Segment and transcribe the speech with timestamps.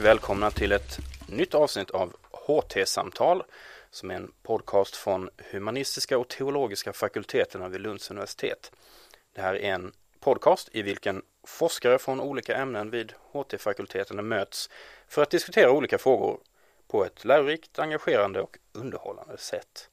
[0.00, 3.42] Och välkomna till ett nytt avsnitt av HT-samtal
[3.90, 8.72] som är en podcast från humanistiska och teologiska fakulteterna vid Lunds universitet.
[9.34, 14.70] Det här är en podcast i vilken forskare från olika ämnen vid HT-fakulteterna möts
[15.08, 16.40] för att diskutera olika frågor
[16.88, 19.90] på ett lärorikt, engagerande och underhållande sätt.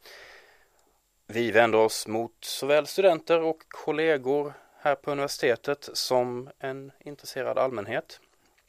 [1.25, 8.19] Vi vänder oss mot såväl studenter och kollegor här på universitetet som en intresserad allmänhet.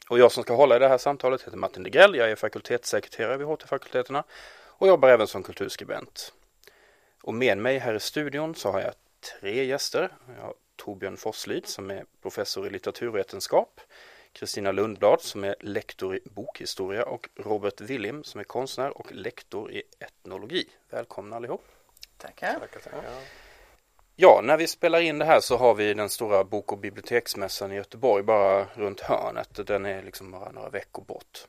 [0.09, 2.15] Och jag som ska hålla i det här samtalet heter Martin Degrell.
[2.15, 4.23] Jag är fakultetssekreterare vid HT-fakulteterna
[4.65, 6.33] och jobbar även som kulturskribent.
[7.21, 8.93] Och med mig här i studion så har jag
[9.39, 10.09] tre gäster.
[10.37, 13.81] Jag har Torbjörn Forslid som är professor i litteraturvetenskap,
[14.33, 19.71] Kristina Lundblad som är lektor i bokhistoria och Robert Willim som är konstnär och lektor
[19.71, 20.69] i etnologi.
[20.89, 21.65] Välkomna allihop!
[22.17, 22.59] Tackar!
[22.59, 23.03] Tackar, tackar.
[24.21, 27.71] Ja, när vi spelar in det här så har vi den stora bok och biblioteksmässan
[27.71, 29.67] i Göteborg bara runt hörnet.
[29.67, 31.47] Den är liksom bara några veckor bort.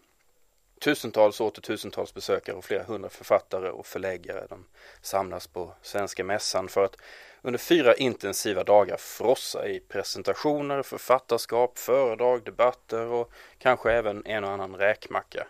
[0.81, 4.65] Tusentals och åter tusentals besökare och flera hundra författare och förläggare de
[5.03, 6.97] samlas på Svenska Mässan för att
[7.43, 14.51] under fyra intensiva dagar frossa i presentationer, författarskap, föredrag, debatter och kanske även en och
[14.51, 15.47] annan räkmacka.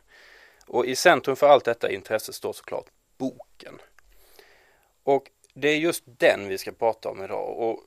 [0.66, 2.86] Och i centrum för allt detta intresse står såklart
[3.18, 3.80] boken.
[5.02, 5.30] Och
[5.60, 7.58] det är just den vi ska prata om idag.
[7.58, 7.84] Och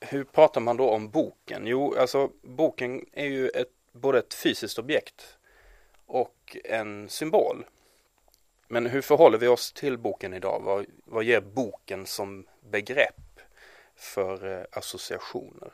[0.00, 1.66] hur pratar man då om boken?
[1.66, 5.38] Jo, alltså boken är ju ett, både ett fysiskt objekt
[6.06, 7.64] och en symbol.
[8.68, 10.60] Men hur förhåller vi oss till boken idag?
[10.64, 13.40] Vad, vad ger boken som begrepp
[13.94, 15.72] för eh, associationer?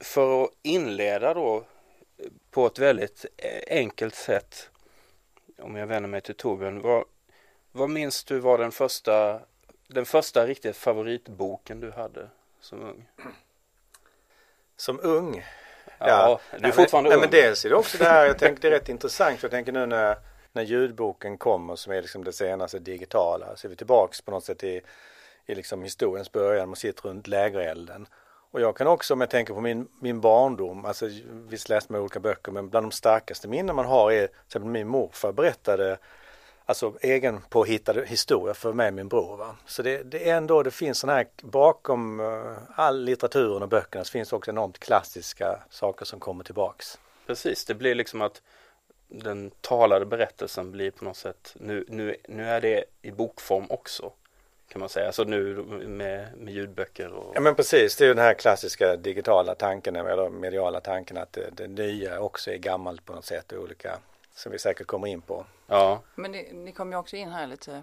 [0.00, 1.56] För att inleda då
[2.16, 4.70] eh, på ett väldigt eh, enkelt sätt,
[5.58, 7.04] om jag vänder mig till Torbjörn, vad,
[7.76, 9.40] vad minns du var den första,
[9.88, 12.28] den första riktigt favoritboken du hade
[12.60, 13.08] som ung?
[14.76, 15.44] Som ung?
[15.98, 17.20] Ja, ja du är nej, fortfarande men, ung.
[17.20, 19.46] Nej, men dels är det också det här, jag tänker det är rätt intressant för
[19.46, 20.16] jag tänker nu när,
[20.52, 24.44] när ljudboken kommer som är liksom det senaste digitala så är vi tillbaks på något
[24.44, 24.80] sätt i,
[25.46, 28.06] i liksom historiens början, man sitter runt lägerelden.
[28.50, 32.00] Och jag kan också, om jag tänker på min, min barndom, alltså visst läste man
[32.00, 35.98] olika böcker, men bland de starkaste minnen man har är till min morfar berättade
[36.66, 39.36] alltså egen påhittade historia för mig och min bror.
[39.36, 39.56] Va?
[39.66, 44.04] Så det, det är ändå, det finns sådana här, bakom uh, all litteraturen och böckerna
[44.04, 46.98] så finns det också enormt klassiska saker som kommer tillbaks.
[47.26, 48.42] Precis, det blir liksom att
[49.08, 54.12] den talade berättelsen blir på något sätt, nu, nu, nu är det i bokform också.
[54.68, 55.54] Kan man säga, alltså nu
[55.86, 57.32] med, med ljudböcker och...
[57.34, 61.32] Ja men precis, det är ju den här klassiska digitala tanken eller mediala tanken att
[61.32, 63.98] det, det nya också är gammalt på något sätt och olika
[64.34, 65.46] som vi säkert kommer in på.
[65.66, 66.02] Ja.
[66.14, 67.82] Men ni, ni kommer ju också in här lite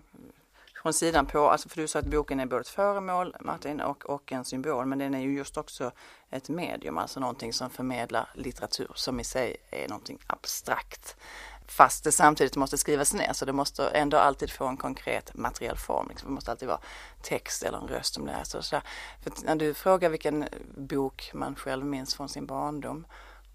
[0.82, 4.06] från sidan på, alltså för du sa att boken är både ett föremål Martin och,
[4.06, 5.92] och en symbol men den är ju just också
[6.30, 11.16] ett medium, alltså någonting som förmedlar litteratur som i sig är någonting abstrakt.
[11.68, 15.78] Fast det samtidigt måste skrivas ner så det måste ändå alltid få en konkret materiell
[15.78, 16.08] form.
[16.10, 16.30] Liksom.
[16.30, 16.80] Det måste alltid vara
[17.22, 18.58] text eller en röst som läser.
[18.58, 18.82] Och så
[19.24, 20.46] För när du frågar vilken
[20.78, 23.06] bok man själv minns från sin barndom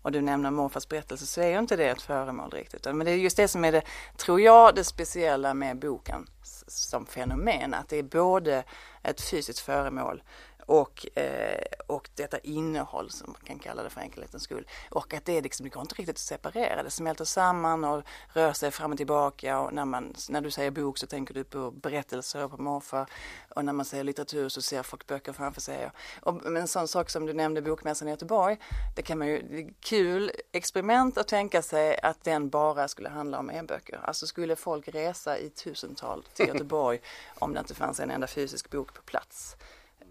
[0.06, 2.84] och du nämner morfars berättelse så är ju inte det ett föremål riktigt.
[2.84, 3.82] Men det är just det som är det,
[4.16, 6.26] tror jag, det speciella med boken
[6.66, 7.74] som fenomen.
[7.74, 8.64] Att det är både
[9.02, 10.22] ett fysiskt föremål
[10.66, 14.66] och, eh, och detta innehåll som man kan kalla det för enkelhetens skull.
[14.90, 18.52] Och att det, liksom, det går inte riktigt att separera, det smälter samman och rör
[18.52, 21.70] sig fram och tillbaka och när, man, när du säger bok så tänker du på
[21.70, 23.06] berättelser och på morfar
[23.48, 25.90] och när man säger litteratur så ser folk böcker framför sig.
[26.22, 28.56] Och, men en sån sak som du nämnde bokmässan i Göteborg,
[28.96, 33.08] det kan man ju, det är kul experiment att tänka sig att den bara skulle
[33.08, 34.00] handla om e-böcker.
[34.02, 37.00] Alltså skulle folk resa i tusental till Göteborg
[37.34, 39.56] om det inte fanns en enda fysisk bok på plats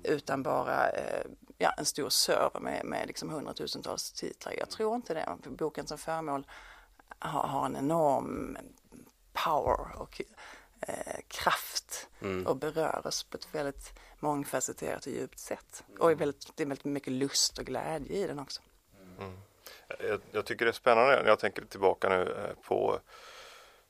[0.06, 1.26] utan bara eh,
[1.58, 4.54] ja, en stor server med, med liksom hundratusentals titlar.
[4.58, 5.38] Jag tror inte det.
[5.50, 6.48] Boken som föremål
[7.20, 8.58] har, har en enorm
[9.34, 10.22] power och
[10.82, 12.48] eh, kraft Mm.
[12.48, 15.84] och berör oss på ett väldigt mångfacetterat och djupt sätt.
[16.00, 18.62] Och är väldigt, det är väldigt mycket lust och glädje i den också.
[20.00, 23.00] Jag, jag tycker det är spännande när jag tänker tillbaka nu eh, på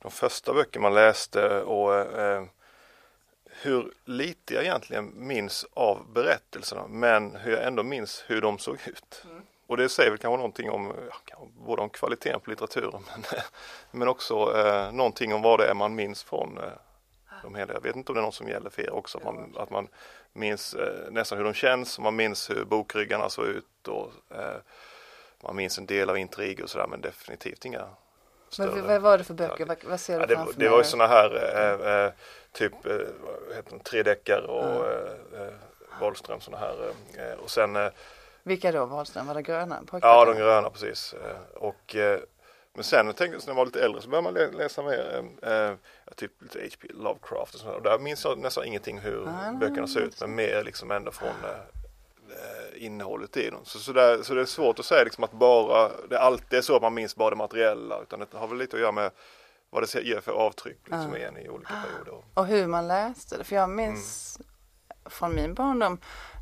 [0.02, 2.46] de första böcker man läste och eh,
[3.62, 8.76] hur lite jag egentligen minns av berättelserna men hur jag ändå minns hur de såg
[8.86, 9.26] ut.
[9.26, 9.42] Mm.
[9.68, 10.94] Och det säger väl kanske någonting om,
[11.30, 13.24] ja, både om kvaliteten på litteraturen men,
[13.92, 16.64] men också eh, någonting om vad det är man minns från eh,
[17.44, 17.74] de hela.
[17.74, 19.70] Jag vet inte om det är något som gäller för er också, att man, att
[19.70, 19.88] man
[20.34, 24.58] minns eh, nästan hur de känns man minns hur bokryggarna såg ut och eh,
[25.44, 27.88] man minns en del av intriger och sådär men definitivt inga
[28.60, 29.66] Men vad var det för böcker?
[29.66, 32.12] Vad, vad ser du Ja, det, det var ju sådana här eh, eh,
[32.52, 32.92] typ eh,
[33.48, 35.54] vad heter det, tre deckare och eh,
[36.02, 36.76] Wahlström sådana här
[37.18, 37.78] eh, och sen
[38.44, 39.28] Vilka då Wahlström?
[39.28, 39.80] Var det gröna?
[40.02, 41.16] Ja, de gröna precis.
[41.56, 41.96] Och,
[42.76, 45.74] men sen jag tänkte, när jag var lite äldre så började man läsa mer, eh,
[46.16, 46.88] typ lite H.P.
[46.94, 47.76] Lovecraft och sådär.
[47.76, 51.12] Och där minns jag nästan ingenting hur ah, böckerna ser ut, men mer liksom ändå
[51.12, 51.85] från eh,
[52.76, 53.60] innehållet i dem.
[53.64, 56.64] Så, så, där, så det är svårt att säga liksom att bara, det är alltid
[56.64, 59.12] så att man minns bara det materiella, utan det har väl lite att göra med
[59.70, 61.18] vad det ger för avtryck liksom, ah.
[61.18, 62.24] igen i olika perioder.
[62.34, 65.10] Och hur man läste det, för jag minns mm.
[65.10, 65.98] från min barndom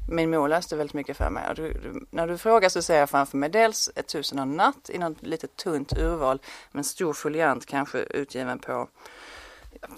[0.08, 1.44] min mor läste väldigt mycket för mig.
[1.56, 4.90] Du, du, när du frågar så ser jag framför mig dels ett tusen och natt
[4.90, 6.40] i något litet tunt urval
[6.72, 8.88] med en stor foliant kanske utgiven på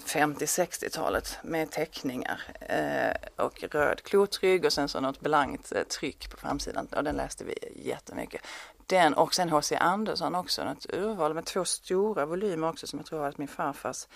[0.06, 6.36] 50-60-talet med teckningar eh, och röd klotrygg och sen så något blankt eh, tryck på
[6.36, 8.42] framsidan och den läste vi jättemycket.
[8.86, 9.76] Den och sen H.C.
[9.76, 14.06] Andersson också, ett urval med två stora volymer också som jag tror att min farfars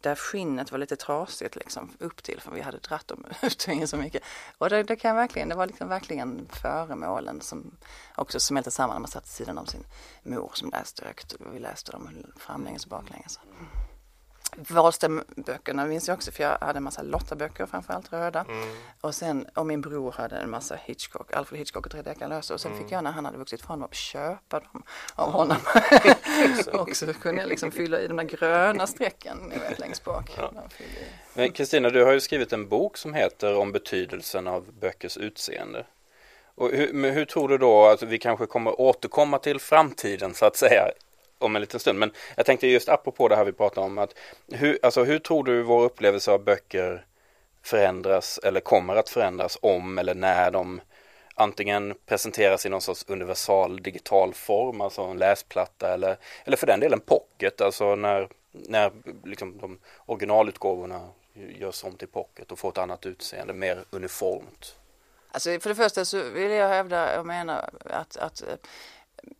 [0.00, 3.96] där skinnet var lite trasigt liksom upp till för vi hade dratt dem ut så
[3.96, 4.22] mycket.
[4.58, 7.76] Och det, det kan verkligen, det var liksom verkligen föremålen som
[8.14, 9.84] också smälte samman när man satt sidan om sin
[10.22, 13.38] mor som läste högt vi läste dem framlänges och baklänges.
[14.56, 18.44] Wahlström-böckerna minns jag också för jag hade en massa Lotta-böcker, framförallt röda.
[18.48, 18.68] Mm.
[19.00, 22.54] Och sen, och min bror hade en massa Hitchcock, Alfred Hitchcock och Tre lösa.
[22.54, 22.84] Och sen mm.
[22.84, 24.82] fick jag när han hade vuxit från att köpa dem
[25.14, 25.56] av honom.
[26.72, 30.30] och så kunde jag liksom fylla i de där gröna strecken ni vet, längst bak.
[31.34, 35.86] Men Kristina, du har ju skrivit en bok som heter Om betydelsen av böckers utseende.
[36.54, 40.56] Och hur, hur tror du då att vi kanske kommer återkomma till framtiden så att
[40.56, 40.82] säga
[41.38, 41.98] om en liten stund.
[41.98, 44.14] Men jag tänkte just apropå det här vi pratade om att
[44.52, 47.06] hur, alltså, hur tror du vår upplevelse av böcker
[47.62, 50.80] förändras eller kommer att förändras om eller när de
[51.34, 56.80] antingen presenteras i någon sorts universal digital form, alltså en läsplatta eller, eller för den
[56.80, 58.92] delen pocket, alltså när, när
[59.24, 64.76] liksom de originalutgåvorna görs om till pocket och får ett annat utseende, mer uniformt.
[65.30, 68.42] Alltså för det första så vill jag hävda och mena att, att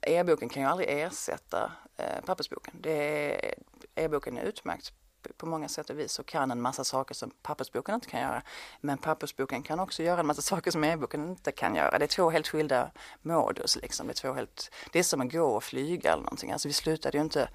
[0.00, 2.74] e-boken kan ju aldrig ersätta eh, pappersboken.
[3.94, 4.92] E-boken är utmärkt
[5.36, 8.42] på många sätt och vis och kan en massa saker som pappersboken inte kan göra.
[8.80, 11.98] Men pappersboken kan också göra en massa saker som e-boken inte kan göra.
[11.98, 12.90] Det är två helt skilda
[13.22, 14.06] modus liksom.
[14.06, 16.52] Det är, två helt, det är som att gå och flyga eller någonting.
[16.52, 17.48] Alltså vi slutade ju inte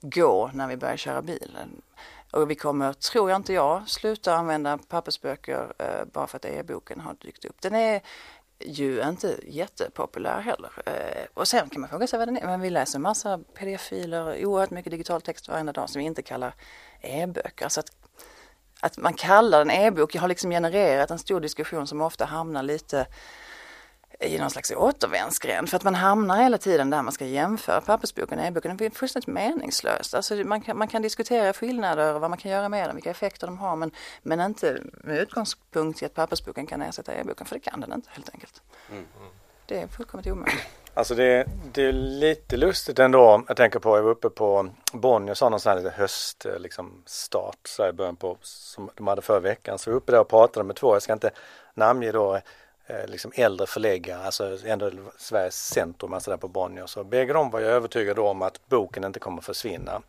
[0.00, 1.82] gå när vi började köra bilen.
[2.30, 7.00] Och vi kommer, tror jag inte jag, sluta använda pappersböcker eh, bara för att e-boken
[7.00, 7.60] har dykt upp.
[7.60, 8.02] Den är
[8.58, 10.72] ju inte jättepopulär heller.
[10.86, 12.46] Eh, och sen kan man fråga sig vad den är.
[12.46, 16.54] Men vi läser massa pdf-filer, oerhört mycket digital text varenda dag som vi inte kallar
[17.00, 17.64] e-böcker.
[17.64, 17.90] Alltså att,
[18.80, 23.06] att man kallar den e-bok har liksom genererat en stor diskussion som ofta hamnar lite
[24.20, 28.38] i någon slags återvändsgränd för att man hamnar hela tiden där man ska jämföra pappersboken
[28.38, 28.76] och e-boken.
[28.76, 30.14] Det är fullständigt meningslöst.
[30.14, 33.10] Alltså man, kan, man kan diskutera skillnader och vad man kan göra med dem, vilka
[33.10, 33.90] effekter de har men,
[34.22, 38.10] men inte med utgångspunkt i att pappersboken kan ersätta e-boken för det kan den inte
[38.12, 38.62] helt enkelt.
[38.90, 39.04] Mm.
[39.66, 40.62] Det är fullkomligt omöjligt.
[40.94, 43.44] Alltså det, det är lite lustigt ändå.
[43.48, 46.58] Jag tänker på, jag var uppe på Bonnier sa någon sån här lite höst eh,
[46.58, 49.78] liksom start så i början på som de hade förra veckan.
[49.78, 51.30] Så vi var uppe där och pratade med två, jag ska inte
[51.74, 52.40] namnge då
[52.88, 56.86] Eh, liksom äldre förläggare, alltså ändå Sveriges centrum, alltså där på Bonnier.
[56.86, 60.02] Så bägge de var jag övertygade om att boken inte kommer försvinna.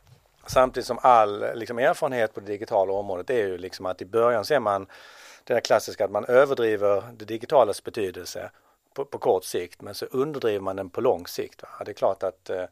[0.47, 4.45] Samtidigt som all liksom, erfarenhet på det digitala området är ju liksom att i början
[4.45, 4.87] ser man
[5.43, 8.51] det där klassiska att man överdriver det digitalas betydelse
[8.93, 11.61] på, på kort sikt men så underdriver man den på lång sikt.
[11.61, 11.69] Va?
[11.85, 12.63] Det är klart att eh,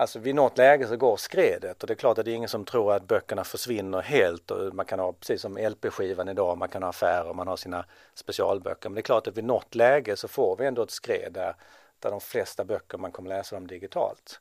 [0.00, 2.48] Alltså vid något läge så går skredet och det är klart att det är ingen
[2.48, 6.68] som tror att böckerna försvinner helt och man kan ha precis som LP-skivan idag, man
[6.68, 8.88] kan ha affärer och man har sina specialböcker.
[8.88, 11.54] Men det är klart att vid något läge så får vi ändå ett skred där,
[11.98, 14.40] där de flesta böcker man kommer läsa dem digitalt.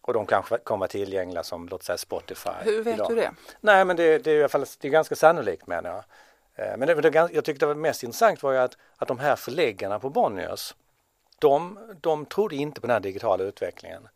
[0.00, 2.50] Och de kanske kommer vara tillgängliga som låt säga Spotify.
[2.60, 3.08] Hur vet idag.
[3.08, 3.30] du det?
[3.60, 6.04] Nej men det, det är i alla fall det är ganska sannolikt menar jag.
[6.66, 9.18] Eh, men det, det, jag tyckte det var mest intressant var ju att, att de
[9.18, 10.74] här förläggarna på Bonniers
[11.38, 14.08] de, de trodde inte på den här digitala utvecklingen.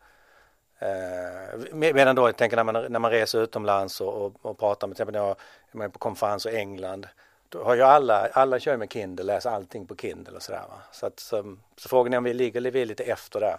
[0.78, 4.86] Eh, medan då, jag tänker när man, när man reser utomlands och, och, och pratar
[4.86, 5.36] med, till exempel när
[5.72, 7.06] jag är på konferens i England,
[7.48, 10.64] då har ju alla, alla kör med Kindle, läser allting på Kindle och sådär.
[10.68, 10.78] Va?
[10.92, 13.56] Så, att, så, så frågan är om vi ligger vi lite efter där.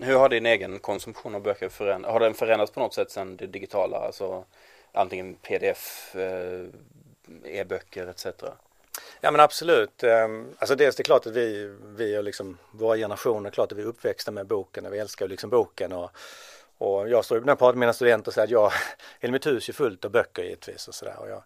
[0.00, 2.12] Hur har din egen konsumtion av böcker förändrats?
[2.12, 3.96] Har den förändrats på något sätt sedan det digitala?
[3.96, 4.44] Alltså
[4.92, 6.66] antingen pdf, eh,
[7.44, 8.26] e-böcker etc.
[9.20, 10.02] Ja men absolut.
[10.02, 13.78] Ehm, alltså dels det är klart att vi, vi och liksom våra generationer, klart att
[13.78, 16.10] vi är uppväxta med boken och vi älskar liksom boken och,
[16.78, 18.72] och jag står ju när jag pratar med mina studenter och säger att jag,
[19.20, 21.42] hela mitt hus är fullt av böcker givetvis och sådär.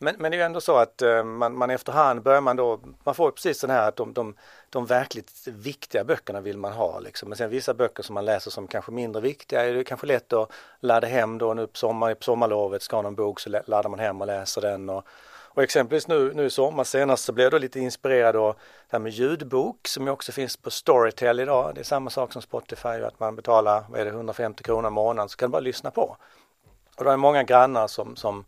[0.00, 2.80] Men, men det är ju ändå så att eh, man, man efterhand börjar man då,
[3.04, 4.34] man får precis den här att de, de,
[4.70, 7.28] de verkligt viktiga böckerna vill man ha liksom.
[7.28, 10.32] Men sen vissa böcker som man läser som kanske mindre viktiga är det kanske lätt
[10.32, 10.50] att
[10.80, 13.98] ladda hem då nu på, sommar, på sommarlovet ska ha någon bok så laddar man
[13.98, 15.06] hem och läser den och
[15.58, 18.60] och exempelvis nu, nu i sommar senast så blev jag då lite inspirerad av det
[18.96, 21.74] här med ljudbok som ju också finns på Storytel idag.
[21.74, 24.90] Det är samma sak som Spotify, att man betalar, vad är det, 150 kronor i
[24.90, 26.16] månaden så kan du bara lyssna på.
[26.96, 28.44] Och det var många grannar som, som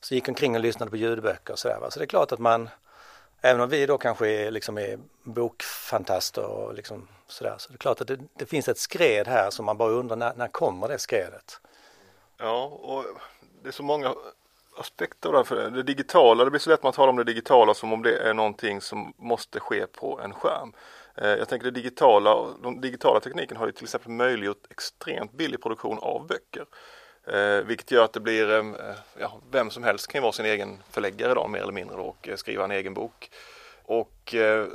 [0.00, 1.78] så gick omkring och lyssnade på ljudböcker och sådär.
[1.90, 2.68] Så det är klart att man,
[3.40, 7.78] även om vi då kanske är, liksom är bokfantaster och liksom sådär, så det är
[7.78, 10.88] klart att det, det finns ett skred här som man bara undrar när, när kommer
[10.88, 11.60] det skredet?
[12.36, 13.04] Ja, och
[13.62, 14.14] det är så många
[14.80, 16.44] aspekter där för det digitala.
[16.44, 19.12] Det blir så lätt man talar om det digitala som om det är någonting som
[19.16, 20.72] måste ske på en skärm.
[21.14, 25.62] Eh, jag tänker det digitala, den digitala tekniken har ju till exempel möjliggjort extremt billig
[25.62, 26.66] produktion av böcker.
[27.26, 28.64] Eh, vilket gör att det blir, eh,
[29.18, 32.28] ja, vem som helst kan ju vara sin egen förläggare idag mer eller mindre och
[32.28, 33.30] eh, skriva en egen bok.
[33.82, 34.66] Och eh,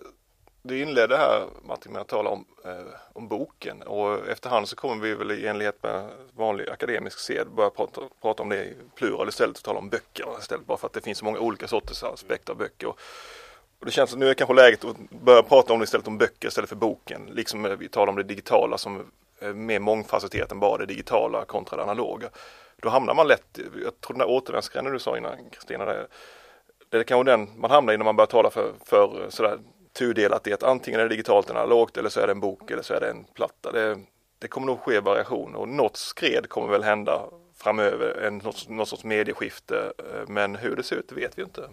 [0.67, 2.71] du inledde här Martin med att tala om, eh,
[3.13, 7.69] om boken och efterhand så kommer vi väl i enlighet med vanlig akademisk sed börja
[7.69, 10.87] prata, prata om det i plural istället för att tala om böcker istället bara för
[10.87, 12.87] att det finns så många olika sorters aspekter av böcker.
[12.87, 12.99] Och,
[13.79, 16.17] och det känns som nu är kanske läget att börja prata om det istället om
[16.17, 17.29] böcker istället för boken.
[17.31, 21.45] Liksom eh, vi talar om det digitala som är mer mångfacetterat än bara det digitala
[21.45, 22.29] kontra det analoga.
[22.77, 26.07] Då hamnar man lätt, jag tror den där återvändsgränden du sa innan Kristina, det,
[26.89, 29.59] det är kanske den man hamnar i när man börjar tala för, för eh, sådär
[29.97, 32.83] tudelat i att antingen är det digitalt analogt eller så är det en bok eller
[32.83, 33.71] så är det en platta.
[33.71, 33.99] Det,
[34.39, 37.21] det kommer nog ske variation och något skred kommer väl hända
[37.57, 39.93] framöver, en, något, något sorts medieskifte.
[39.97, 41.69] Eh, men hur det ser ut det vet vi inte.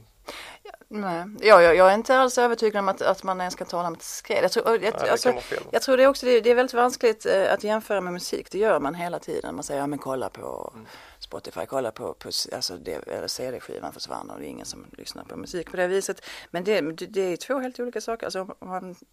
[0.88, 3.88] Nej, ja, jag, jag är inte alls övertygad om att, att man ens kan tala
[3.88, 4.44] om ett skred.
[4.44, 5.34] Jag tror, jag, Nej, alltså,
[5.70, 8.50] jag tror det är också det, det, är väldigt vanskligt eh, att jämföra med musik.
[8.50, 9.54] Det gör man hela tiden.
[9.54, 10.86] Man säger ja men kolla på mm.
[11.32, 15.36] Spotify, kolla på, på alltså det, CD-skivan försvann och det är ingen som lyssnar på
[15.36, 16.24] musik på det viset.
[16.50, 18.26] Men det, det är två helt olika saker.
[18.26, 18.54] Alltså,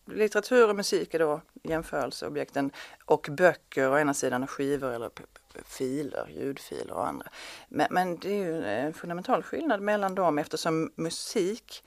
[0.06, 2.72] litteratur och musik är då jämförelseobjekten
[3.06, 5.10] och böcker å ena sidan och skivor eller
[5.66, 7.28] filer, ljudfiler och andra.
[7.70, 11.84] Men, men det är ju en fundamental skillnad mellan dem eftersom musik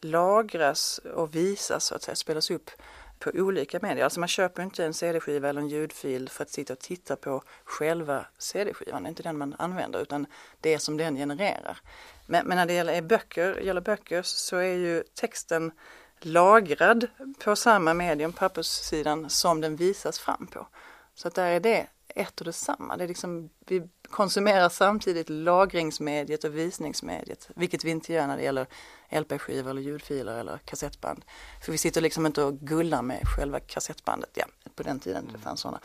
[0.00, 2.70] lagras och visas så att säga, spelas upp
[3.18, 4.04] på olika medier.
[4.04, 7.42] Alltså man köper inte en CD-skiva eller en ljudfil för att sitta och titta på
[7.64, 9.02] själva CD-skivan.
[9.02, 10.26] Det är inte den man använder utan
[10.60, 11.78] det som den genererar.
[12.26, 15.72] Men, men när det gäller böcker, gäller böcker så är ju texten
[16.20, 17.06] lagrad
[17.44, 20.68] på samma medium, papperssidan, som den visas fram på.
[21.14, 22.96] Så att där är det ett och detsamma.
[22.96, 28.42] Det är liksom, vi konsumerar samtidigt lagringsmediet och visningsmediet, vilket vi inte gör när det
[28.42, 28.66] gäller
[29.10, 31.24] LP-skivor eller ljudfiler eller kassettband.
[31.64, 34.44] För vi sitter liksom inte och gullar med själva kassettbandet, ja,
[34.74, 35.80] på den tiden det fanns sådana.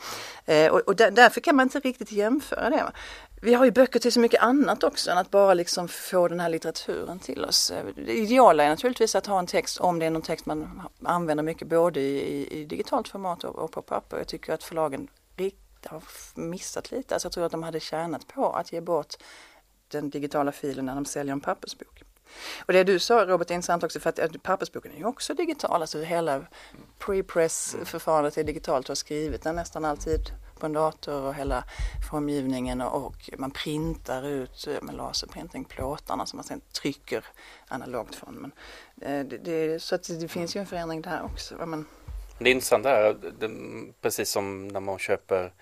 [0.46, 2.92] Eh, och, och där, därför kan man inte riktigt jämföra det.
[3.42, 6.40] Vi har ju böcker till så mycket annat också än att bara liksom få den
[6.40, 7.70] här litteraturen till oss.
[7.70, 10.82] Eh, det ideala är naturligtvis att ha en text, om det är någon text man
[11.04, 14.18] använder mycket både i, i digitalt format och, och på papper.
[14.18, 15.08] Jag tycker att förlagen
[15.86, 16.02] har
[16.34, 17.14] missat lite.
[17.14, 19.14] Alltså jag tror att de hade tjänat på att ge bort
[19.88, 22.02] den digitala filen när de säljer en pappersbok.
[22.66, 25.34] Och det du sa Robert är intressant också för att eh, pappersboken är ju också
[25.34, 25.80] digital.
[25.80, 26.46] Alltså hela
[26.98, 28.86] pre-press-förfarandet är digitalt.
[28.86, 30.20] Du har skrivit den nästan alltid
[30.58, 31.64] på en dator och hela
[32.10, 37.24] formgivningen och man printar ut eh, med laserprinting plåtarna som man sen trycker
[37.68, 38.34] analogt från.
[38.34, 38.52] Men
[39.00, 41.66] eh, det, det, så att det finns ju en förändring där också.
[41.66, 41.86] Men,
[42.44, 42.86] det är intressant
[44.00, 45.52] precis som när man köper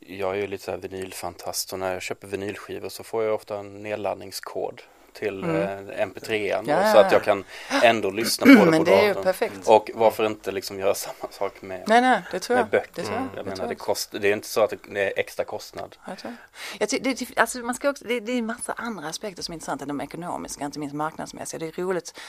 [0.00, 3.34] jag är ju lite så här vinylfantast och när jag köper vinylskivor så får jag
[3.34, 4.82] ofta en nedladdningskod
[5.14, 5.88] till mm.
[5.88, 7.44] Eh, mp3 ja, så att jag kan
[7.82, 9.10] ändå lyssna på det Men på det datorn.
[9.10, 9.68] Är ju perfekt.
[9.68, 12.64] Och varför inte liksom göra samma sak med, nej, nej, det tror jag.
[12.64, 12.90] med böcker.
[12.94, 13.28] Det tror jag.
[13.36, 15.96] jag menar, det, kost, det är inte så att det är extra kostnad.
[16.06, 16.36] Jag tror.
[16.78, 19.52] Jag ty, det, alltså man ska också, det, det är en massa andra aspekter som
[19.52, 21.58] är intressanta, de ekonomiska, inte minst marknadsmässiga.
[21.58, 22.20] Det är roligt,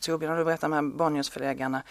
[0.00, 1.82] Torbjörn, du berättar med Bonniersförläggarna.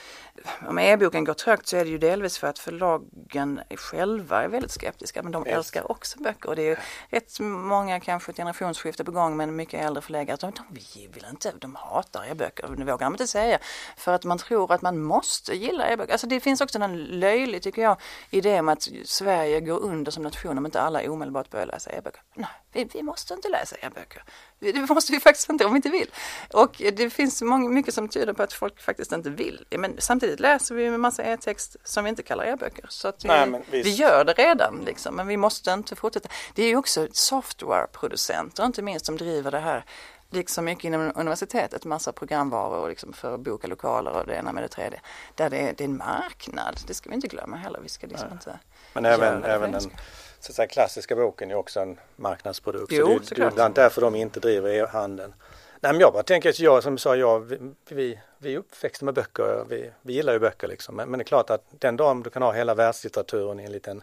[0.68, 4.72] Om e-boken går trögt så är det ju delvis för att förlagen själva är väldigt
[4.72, 5.56] skeptiska, men de yes.
[5.56, 6.50] älskar också böcker.
[6.50, 6.76] Och det är ju
[7.10, 11.52] rätt många, kanske ett generationsskifte på gång, men mycket äldre förläggare, de, de vill inte,
[11.52, 13.60] de hatar e-böcker, det vågar de inte säga.
[13.98, 16.12] För att man tror att man måste gilla e-böcker.
[16.12, 17.98] Alltså det finns också en löjlig, tycker jag,
[18.30, 22.22] idé om att Sverige går under som nation om inte alla omedelbart börjar läsa e-böcker.
[22.34, 24.24] Nej, vi, vi måste inte läsa e-böcker.
[24.60, 26.12] Det måste vi faktiskt inte om vi inte vill.
[26.54, 29.66] Och det finns många, mycket som tyder på att folk faktiskt inte vill.
[29.70, 32.86] Men samtidigt läser vi en massa e-text som vi inte kallar e-böcker.
[32.90, 33.26] Så att
[33.72, 36.30] vi, vi gör det redan liksom, men vi måste inte fortsätta.
[36.54, 39.86] Det är ju också softwareproducenter inte minst som driver det här
[40.32, 44.68] liksom mycket inom universitetet, massa programvaror liksom för boka lokaler och det ena med det
[44.68, 45.02] tredje.
[45.36, 47.80] Där det är, det är en marknad, det ska vi inte glömma heller.
[47.84, 48.60] Vi ska liksom inte
[48.94, 49.92] Men även, även den
[50.40, 52.92] så att säga, klassiska boken är också en marknadsprodukt.
[52.92, 55.34] Jo, så det, det är bland därför de inte driver e-handeln.
[55.82, 57.58] Nej men jag bara tänker att jag som sa, jag,
[57.90, 60.96] vi, vi, uppväxta med böcker, vi, vi gillar ju böcker liksom.
[60.96, 63.72] Men, men, det är klart att den dagen du kan ha hela världslitteraturen i en
[63.72, 64.02] liten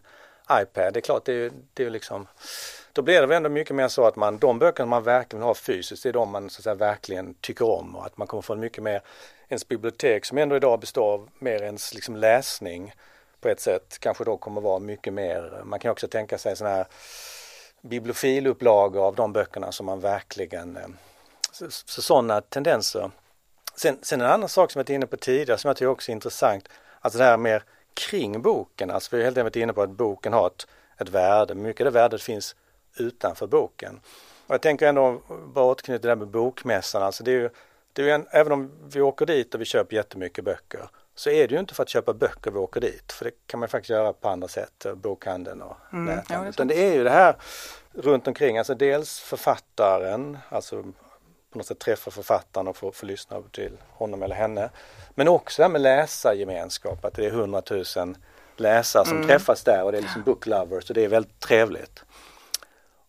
[0.63, 2.27] iPad, det är klart det är, det är liksom
[2.97, 5.55] då blir det väl ändå mycket mer så att man, de böcker man verkligen har
[5.55, 8.43] fysiskt, det är de man så att säga, verkligen tycker om och att man kommer
[8.43, 9.01] få mycket mer,
[9.49, 12.95] ens bibliotek som ändå idag består av mer ens liksom läsning
[13.47, 16.77] på ett sätt kanske då kommer vara mycket mer, man kan också tänka sig sådana
[16.77, 16.87] här
[17.81, 20.87] bibliofilupplagor av de böckerna som man verkligen, eh,
[21.53, 23.11] så, så sådana tendenser.
[23.77, 26.11] Sen, sen en annan sak som jag varit inne på tidigare som jag tycker också
[26.11, 26.69] är intressant,
[27.01, 27.63] alltså det här mer
[27.95, 30.67] kring boken, alltså vi har helt enkelt varit inne på att boken har ett,
[30.99, 32.57] ett värde, mycket av det värdet finns
[32.97, 34.01] utanför boken.
[34.47, 37.51] Och jag tänker ändå bara återknyta det där med bokmässan, alltså det är ju,
[37.93, 41.31] det är ju en, även om vi åker dit och vi köper jättemycket böcker så
[41.31, 43.69] är det ju inte för att köpa böcker vi åker dit, för det kan man
[43.69, 46.45] faktiskt göra på andra sätt, bokhandeln och mm, näthandeln.
[46.45, 47.37] Ja, Utan det är ju det här
[47.93, 50.83] runt omkring, alltså dels författaren, alltså
[51.53, 54.71] på något sätt träffa författaren och få, få lyssna till honom eller henne.
[55.15, 58.17] Men också det här med läsargemenskap, att det är hundratusen
[58.57, 59.29] läsare som mm.
[59.29, 62.05] träffas där och det är liksom book lovers och det är väldigt trevligt.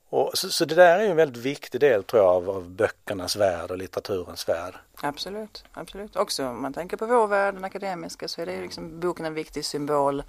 [0.10, 3.36] Och så, så, det där är en väldigt viktig del tror jag av, av böckernas
[3.36, 4.74] värld och litteraturens värld.
[5.02, 6.16] Absolut, absolut.
[6.16, 9.26] Också om man tänker på vår värld, den akademiska, så är det ju liksom boken
[9.26, 10.24] en viktig symbol.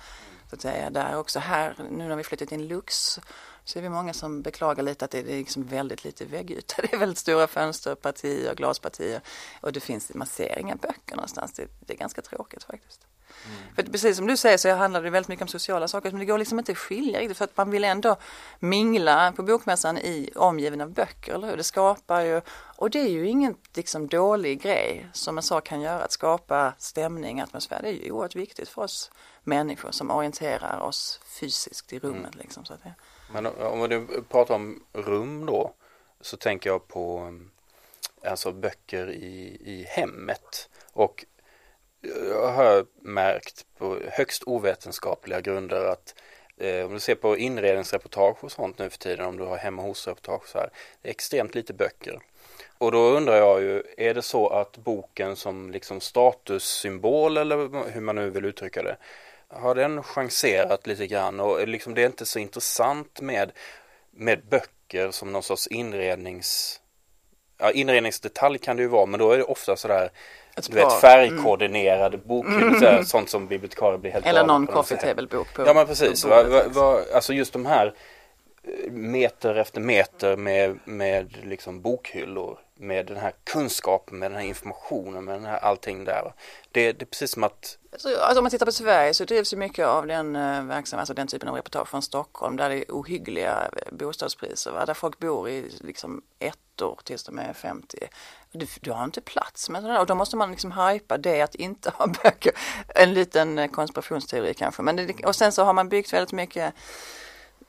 [0.50, 3.20] Så att säga, där också här, nu när vi flyttat in Lux,
[3.68, 6.74] så är vi många som beklagar lite att det är liksom väldigt lite väggyta.
[6.82, 9.20] Det är väldigt stora fönsterpartier, glaspartier
[9.60, 11.52] och det finns, man ser inga böcker någonstans.
[11.52, 13.06] Det, det är ganska tråkigt faktiskt.
[13.46, 13.74] Mm.
[13.74, 16.26] För precis som du säger så handlar det väldigt mycket om sociala saker men det
[16.26, 18.16] går liksom inte att skilja riktigt för att man vill ändå
[18.58, 21.56] mingla på bokmässan i omgiven av böcker, eller hur?
[21.56, 22.40] Det skapar ju,
[22.76, 26.74] och det är ju ingen liksom dålig grej som en sak kan göra, att skapa
[26.78, 27.82] stämning, atmosfär.
[27.82, 29.10] Det är ju oerhört viktigt för oss
[29.44, 32.34] människor som orienterar oss fysiskt i rummet.
[32.34, 32.38] Mm.
[32.38, 32.94] Liksom, så att det...
[33.32, 35.72] Men om du pratar om rum då
[36.20, 37.32] så tänker jag på
[38.22, 41.24] eh, alltså böcker i, i hemmet och
[42.02, 46.14] eh, jag har märkt på högst ovetenskapliga grunder att
[46.56, 49.82] eh, om du ser på inredningsreportage och sånt nu för tiden, om du har hemma
[49.82, 50.70] hos-reportage så här,
[51.02, 52.18] det är extremt lite böcker.
[52.78, 58.00] Och då undrar jag ju, är det så att boken som liksom statussymbol eller hur
[58.00, 58.96] man nu vill uttrycka det,
[59.50, 61.40] har den chanserat lite grann?
[61.40, 63.52] Och liksom det är inte så intressant med,
[64.10, 66.80] med böcker som någon sorts inrednings
[67.60, 70.10] Ja, inredningsdetalj kan det ju vara men då är det ofta sådär
[70.68, 72.28] du vet färgkoordinerade mm.
[72.28, 73.04] bokhyllor, mm.
[73.04, 76.62] sånt som bibliotekarier blir helt Eller någon coffee table-bok på Ja men precis, va, va,
[76.68, 77.94] va, alltså just de här
[78.90, 85.24] meter efter meter med, med liksom bokhyllor med den här kunskapen, med den här informationen,
[85.24, 86.32] med den här allting där.
[86.72, 89.52] Det, det är precis som att alltså, alltså om man tittar på Sverige så drivs
[89.52, 92.68] ju mycket av den eh, verksamhet, verksamheten, alltså den typen av reportage från Stockholm där
[92.68, 94.86] det är ohyggliga eh, bostadspriser, va?
[94.86, 97.98] där folk bor i liksom ett år tills de är 50.
[98.52, 101.54] Du, du har inte plats med sådär och då måste man liksom hajpa det att
[101.54, 102.52] inte ha böcker.
[102.94, 104.82] En liten eh, konspirationsteori kanske.
[104.82, 106.74] Men det, och sen så har man byggt väldigt mycket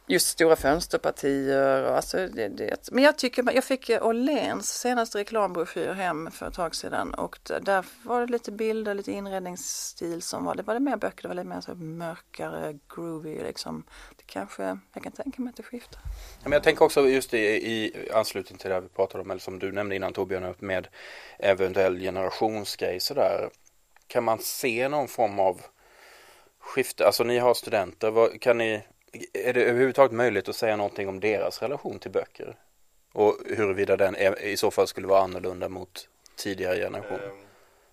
[0.10, 1.84] just stora fönsterpartier.
[1.84, 2.90] Och alltså det, det.
[2.92, 7.86] Men jag tycker, jag fick Åhléns senaste reklambroschyr hem för ett tag sedan och där
[8.04, 11.36] var det lite bilder, lite inredningsstil som var, det var det mer böcker, det var
[11.36, 13.84] lite mer så mörkare, groovy liksom.
[14.18, 16.02] Det kanske, jag kan tänka mig att det skiftar.
[16.44, 19.60] Men jag tänker också just i, i anslutning till det vi pratade om, eller som
[19.60, 20.88] du nämnde innan Torbjörn, med
[21.40, 23.50] eventuell generationsgrej sådär.
[24.08, 25.62] Kan man se någon form av
[26.60, 28.84] skifte, alltså ni har studenter, vad, kan ni
[29.34, 32.56] är det överhuvudtaget möjligt att säga någonting om deras relation till böcker?
[33.14, 37.26] Och huruvida den är, i så fall skulle vara annorlunda mot tidigare generationer?
[37.26, 37.46] Ehm,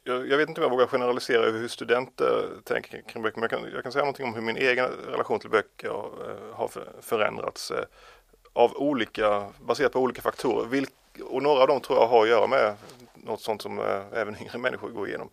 [0.05, 3.48] jag, jag, vet inte om jag vågar generalisera över hur studenter tänker kring böcker, men
[3.50, 6.70] jag kan, jag kan säga någonting om hur min egen relation till böcker eh, har
[7.00, 7.85] förändrats eh,
[8.52, 10.66] av olika, baserat på olika faktorer.
[10.66, 10.92] Vilk,
[11.24, 12.76] och några av dem tror jag har att göra med
[13.14, 15.29] något sånt som eh, även yngre människor går igenom.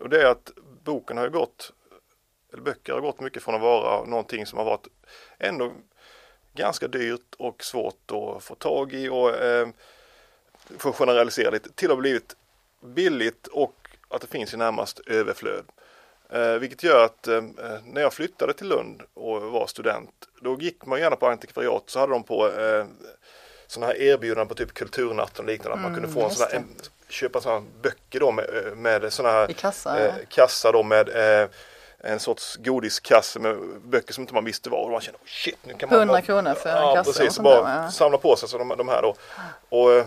[0.00, 0.50] Och det är att
[0.84, 1.72] boken har ju gått
[2.52, 4.86] eller böcker har gått mycket från att vara någonting som har varit
[5.38, 5.72] ändå
[6.54, 9.68] ganska dyrt och svårt att få tag i och eh,
[10.78, 12.36] för att generalisera lite till att ha blivit
[12.80, 15.64] billigt och att det finns i närmast överflöd.
[16.30, 17.42] Eh, vilket gör att eh,
[17.84, 21.98] när jag flyttade till Lund och var student då gick man gärna på antikvariat så
[21.98, 22.86] hade de på eh,
[23.66, 26.34] sådana här erbjudanden på typ Kulturnatten och liknande mm, att man kunde mm, få en
[26.34, 26.68] sån här, en,
[27.08, 31.08] köpa sådana böcker då med, eh, med sådana här I kassa, eh, kassa då med
[31.08, 31.48] eh,
[32.02, 35.58] en sorts godiskasse med böcker som inte man visste vad och man kände oh shit
[35.62, 37.12] nu kan man 100 bara, kronor för en ja, kasse.
[37.12, 37.90] Precis, och bara ja.
[37.90, 39.14] samla på sig så de, de här då.
[39.68, 40.06] Och eh,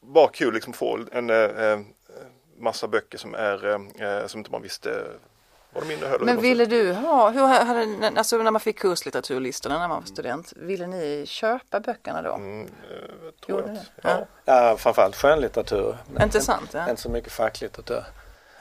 [0.00, 1.80] bara kul liksom få en eh,
[2.58, 5.04] massa böcker som är eh, som inte man visste
[5.72, 6.24] vad de innehöll.
[6.24, 10.52] Men ville du ha, hur hade, alltså när man fick kurslitteraturlistorna när man var student,
[10.56, 12.34] ville ni köpa böckerna då?
[12.34, 12.68] Mm,
[13.46, 14.26] tror jag att, ja.
[14.44, 14.76] ja.
[14.76, 15.96] framförallt skönlitteratur.
[16.22, 16.70] Inte sant?
[16.72, 16.90] Ja.
[16.90, 18.04] Inte så mycket facklitteratur.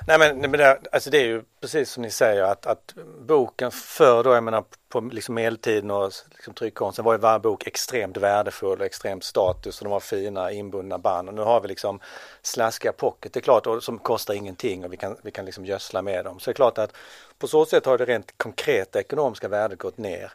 [0.07, 3.71] Nej men, men det, alltså det är ju precis som ni säger att, att boken
[3.71, 8.17] förr då, jag menar på liksom medeltiden och liksom tryckkonsten var ju varje bok extremt
[8.17, 11.99] värdefull och extremt status och de var fina inbundna band och nu har vi liksom
[12.41, 15.65] slaskiga pocket, det är klart, och som kostar ingenting och vi kan, vi kan liksom
[15.65, 16.39] gödsla med dem.
[16.39, 16.95] Så det är klart att
[17.39, 20.31] på så sätt har det rent konkreta ekonomiska värdet gått ner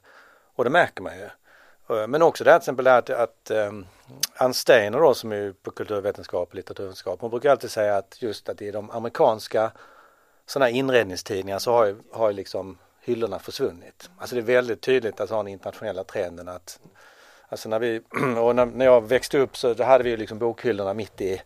[0.55, 1.29] och det märker man ju.
[1.91, 3.87] Eh, men också det här till exempel att, att ehm, um,
[4.37, 8.49] Ann Steiner då som är på kulturvetenskap och litteraturvetenskap, hon brukar alltid säga att just
[8.49, 9.73] att i de amerikanska
[10.47, 14.11] sådana inredningstidningar så har ju, har ju liksom hyllorna försvunnit.
[14.19, 16.79] Alltså det är väldigt tydligt att ha den internationella trenden att
[17.49, 18.01] Alltså när vi,
[18.41, 21.43] och när, när jag växte upp så hade vi liksom bokhyllorna mitt i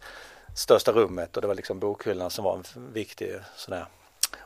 [0.56, 3.86] största rummet och det var liksom bokhyllorna som var en viktig sån här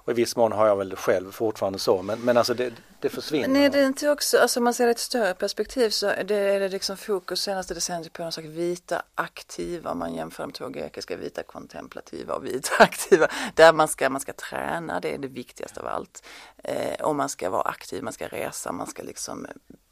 [0.04, 3.08] och i viss mån har jag väl själv fortfarande så men, men alltså det, det
[3.08, 3.70] försvinner.
[3.70, 6.24] det är inte också, alltså om man ser det i ett större perspektiv så är
[6.24, 10.42] det, är det liksom fokus senaste decenniet på någon slags vita aktiva, om man jämför
[10.42, 15.14] de två grekiska vita kontemplativa och vita aktiva, där man ska, man ska träna, det
[15.14, 16.26] är det viktigaste av allt.
[16.64, 19.46] Eh, och man ska vara aktiv, man ska resa, man ska liksom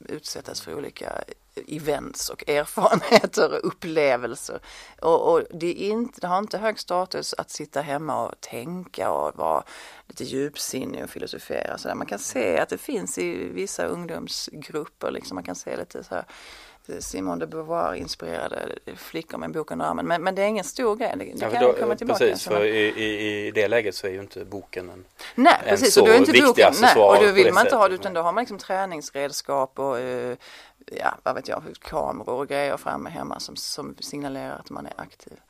[0.08, 1.24] utsättas för olika
[1.68, 4.60] events och erfarenheter och upplevelser.
[5.00, 9.10] Och, och, det, är inte, det har inte hög status att sitta hemma och tänka
[9.10, 9.64] och vara
[10.06, 11.78] lite djupsinnig och filosofera.
[11.78, 11.94] Så där.
[11.94, 16.14] Man kan se att det finns i vissa ungdomsgrupper, liksom, man kan se lite så
[16.14, 16.24] här
[16.98, 20.06] Simone de Beauvoir inspirerade flickor med en bok under armen.
[20.06, 21.14] Men, men det är ingen stor grej.
[21.16, 22.18] Det, ja, kan då, komma tillbaka.
[22.18, 25.68] Precis, för i, i, i det läget så är ju inte boken en Nej, en
[25.68, 25.94] precis.
[25.94, 28.14] Så och då är inte boken, nej, och då vill man inte ha det utan
[28.14, 30.36] då har man liksom träningsredskap och uh,
[30.98, 34.92] ja, vad vet jag, kameror och grejer framme hemma som, som signalerar att man är
[34.96, 35.40] aktiv.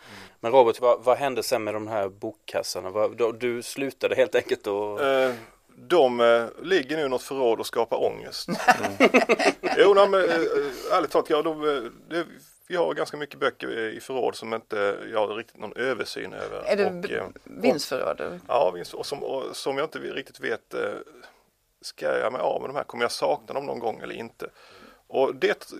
[0.40, 3.08] Men Robert, vad, vad hände sen med de här bokkassarna?
[3.32, 5.00] du slutade helt enkelt och...
[5.00, 5.34] Uh,
[5.76, 8.48] de eh, ligger nu i något förråd och skapar ångest.
[8.48, 8.92] Mm.
[9.78, 10.36] jo, nej, men, eh,
[10.92, 12.26] ärligt talat, ja, de, eh, det,
[12.66, 16.62] vi har ganska mycket böcker i förråd som inte jag har riktigt någon översyn över.
[16.66, 18.40] Är det och, eh, vinstförråd?
[18.48, 20.80] Ja, vinst, och som, och som jag inte riktigt vet, eh,
[21.80, 22.84] ska jag mig av med de här?
[22.84, 24.46] Kommer jag sakna dem någon gång eller inte?
[25.12, 25.74] Och det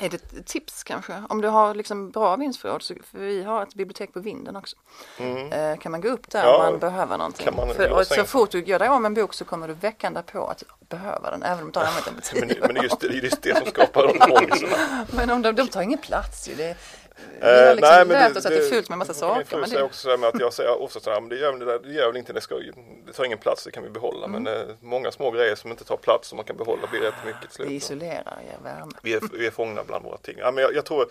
[0.00, 1.22] är det ett tips kanske?
[1.28, 4.76] Om du har liksom bra vinstförråd, så, för vi har ett bibliotek på vinden också.
[5.18, 5.52] Mm.
[5.52, 7.56] Eh, kan man gå upp där ja, om man behöver någonting?
[7.56, 9.74] Man, för, och så fort du gör dig av med en bok så kommer du
[9.74, 12.74] veckan på att behöva den, även om du har använt den på tio men, men
[12.74, 15.06] det är just det, just det som skapar de ångesterna.
[15.12, 16.54] men om de, de tar ingen plats ju.
[16.54, 16.76] Det,
[17.42, 19.36] har eh, liksom nej, oss att det är fullt med massa saker.
[19.36, 21.78] Min fru säger också med att jag säger ofta så här, men det gör, det,
[21.78, 22.58] det gör väl inte, det, ska,
[23.06, 24.26] det tar ingen plats, det kan vi behålla.
[24.26, 24.42] Mm.
[24.42, 27.14] Men eh, många små grejer som inte tar plats som man kan behålla blir rätt
[27.26, 27.68] mycket till slut.
[27.68, 28.92] Det isolerar, ger värme.
[29.02, 30.34] Vi är, vi är fångna bland våra ting.
[30.38, 31.06] Ja, men jag, jag tror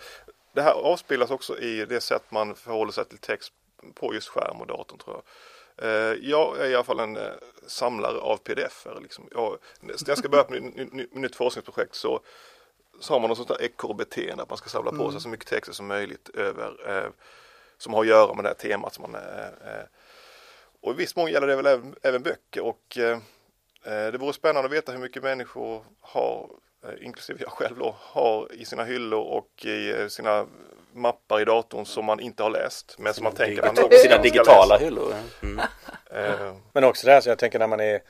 [0.52, 3.52] det här avspeglas också i det sätt man förhåller sig till text
[3.94, 5.24] på just skärm och datorn tror jag.
[5.82, 7.22] Eh, jag är i alla fall en eh,
[7.66, 8.98] samlare av pdf-er.
[9.02, 9.28] Liksom.
[9.32, 12.20] Jag, när jag ska börja på ett nytt forskningsprojekt så
[13.00, 15.12] så har man något sånt där ekorrbeteende att man ska samla på mm.
[15.12, 17.10] sig så mycket texter som möjligt över eh,
[17.78, 18.94] som har att göra med det här temat.
[18.94, 19.84] Som man, eh, eh
[20.80, 23.18] och i viss mån gäller det väl även, även böcker och eh,
[23.84, 26.50] eh, det vore spännande att veta hur mycket människor har,
[26.84, 30.46] eh, inklusive jag själv då, har i sina hyllor och i sina
[30.92, 34.18] mappar i datorn som man inte har läst men som man tänker att man Sina
[34.18, 35.14] digitala hyllor.
[35.42, 35.60] Mm.
[36.72, 38.00] men också det här så jag tänker när man är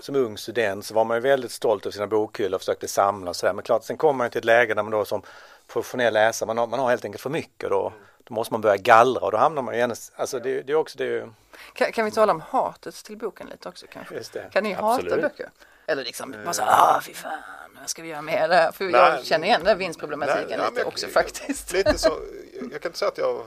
[0.00, 3.30] som ung student så var man ju väldigt stolt över sina bokhyllor och försökte samla
[3.30, 3.52] och sådär.
[3.52, 5.22] Men klart, sen kommer man till ett läge där man då som
[5.66, 7.92] professionell läsare, man har, man har helt enkelt för mycket då,
[8.24, 10.76] då måste man börja gallra och då hamnar man ju igen, alltså det, det är
[10.76, 11.28] också det
[11.72, 14.22] kan, kan vi tala om hatet till boken lite också kanske?
[14.52, 15.12] Kan ni Absolut.
[15.12, 15.50] hata böcker?
[15.86, 17.38] Eller liksom bara så ah fy fan,
[17.80, 18.70] vad ska vi göra med det?
[18.74, 21.72] För nej, jag känner igen den vinstproblematiken nej, lite jag, också faktiskt.
[21.72, 22.18] Lite så,
[22.72, 23.44] jag kan inte säga att jag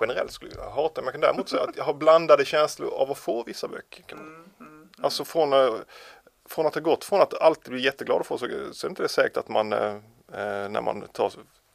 [0.00, 3.18] generellt skulle hata, men jag kan däremot säga att jag har blandade känslor av att
[3.18, 4.04] få vissa böcker.
[4.12, 4.75] Mm, mm.
[5.00, 5.74] Alltså från, eh,
[6.48, 8.92] från att ha gått från att alltid bli jätteglad att få så, så är det
[8.92, 9.94] inte säkert att man eh,
[10.32, 11.32] eh, när man tar,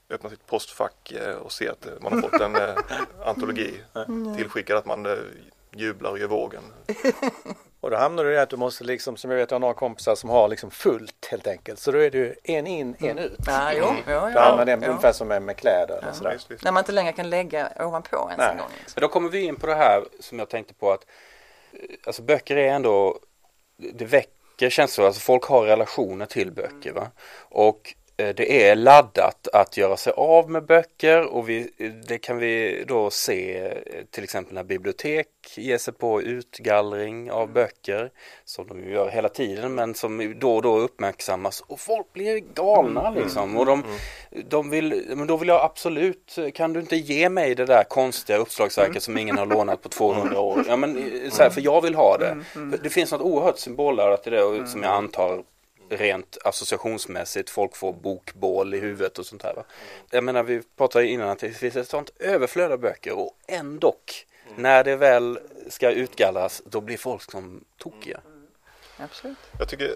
[0.10, 2.55] öppnar sitt postfack och ser att man har fått en
[3.25, 3.84] antologi
[4.38, 5.07] tillskickad att man
[5.71, 6.63] jublar och gör vågen.
[7.81, 9.73] Och då hamnar du i att du måste liksom, som jag vet jag har några
[9.73, 11.79] kompisar som har liksom fullt helt enkelt.
[11.79, 13.39] Så då är du en in, en ut.
[13.47, 15.99] Ja, jo, jo, jo, du använder den ungefär som med, med kläder.
[16.01, 16.13] Ja.
[16.13, 16.38] sådär.
[16.63, 18.67] När man inte längre kan lägga ovanpå ens en gång.
[18.77, 18.93] Liksom.
[18.95, 21.05] Men då kommer vi in på det här som jag tänkte på att
[22.03, 23.19] alltså böcker är ändå,
[23.93, 27.12] det väcker känslor, alltså folk har relationer till böcker va.
[27.49, 31.71] Och det är laddat att göra sig av med böcker och vi,
[32.08, 33.74] det kan vi då se eh,
[34.12, 37.54] till exempel när bibliotek ger sig på utgallring av mm.
[37.54, 38.12] böcker
[38.45, 43.08] som de gör hela tiden men som då och då uppmärksammas och folk blir galna
[43.08, 43.24] mm.
[43.24, 44.45] liksom och de, mm.
[44.50, 48.38] de vill, men då vill jag absolut, kan du inte ge mig det där konstiga
[48.38, 50.63] uppslagsverket som ingen har lånat på 200 år?
[50.67, 52.38] Ja men eh, så här, för jag vill ha det.
[52.84, 55.43] Det finns något oerhört symbolladdat i det som jag antar
[55.91, 57.49] rent associationsmässigt.
[57.49, 59.54] Folk får bokbål i huvudet och sånt här.
[59.54, 59.63] Va?
[60.10, 63.95] Jag menar vi pratade innan att det finns ett sånt överflöd av böcker och ändå
[64.56, 68.19] när det väl ska utgallras då blir folk som tokiga.
[68.97, 69.38] Absolut.
[69.60, 69.95] Jag tycker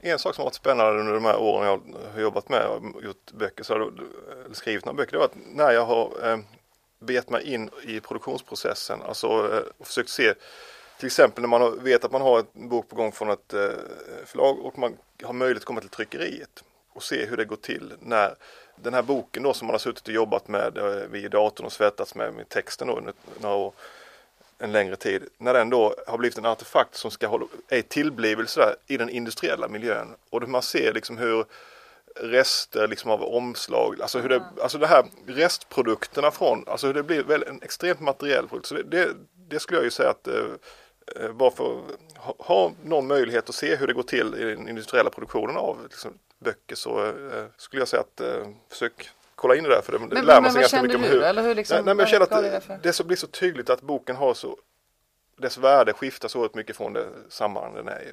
[0.00, 1.80] en sak som har varit spännande under de här åren jag
[2.14, 3.92] har jobbat med och gjort böcker, så har,
[4.52, 6.38] skrivit några böcker, det var att när jag har eh,
[6.98, 10.34] begett mig in i produktionsprocessen, alltså eh, och försökt se
[11.02, 13.68] till exempel när man vet att man har en bok på gång från ett eh,
[14.26, 17.92] förlag och man har möjlighet att komma till tryckeriet och se hur det går till
[18.00, 18.34] när
[18.76, 21.72] den här boken då som man har suttit och jobbat med eh, vid datorn och
[21.72, 23.72] svettats med, med texten då under några år,
[24.58, 28.60] en längre tid, när den då har blivit en artefakt som ska hålla, är tillblivelse
[28.60, 31.44] där, i den industriella miljön och man ser liksom hur
[32.16, 37.02] rester liksom av omslag, alltså hur det, alltså det här restprodukterna från, alltså hur det
[37.02, 38.66] blir väl en extremt materiell produkt.
[38.66, 39.08] Så det, det,
[39.48, 40.44] det skulle jag ju säga att eh
[41.34, 45.10] bara för att ha, någon möjlighet att se hur det går till i den industriella
[45.10, 49.70] produktionen av liksom, böcker så eh, skulle jag säga att eh, försök kolla in det
[49.70, 51.22] där för det men, lär man sig ganska mycket om hur.
[51.22, 53.70] Eller hur liksom, nej, nej, men jag känner att det, det så blir så tydligt
[53.70, 54.56] att boken har så
[55.36, 58.12] dess värde skiftar så mycket från det sammanhang den är i.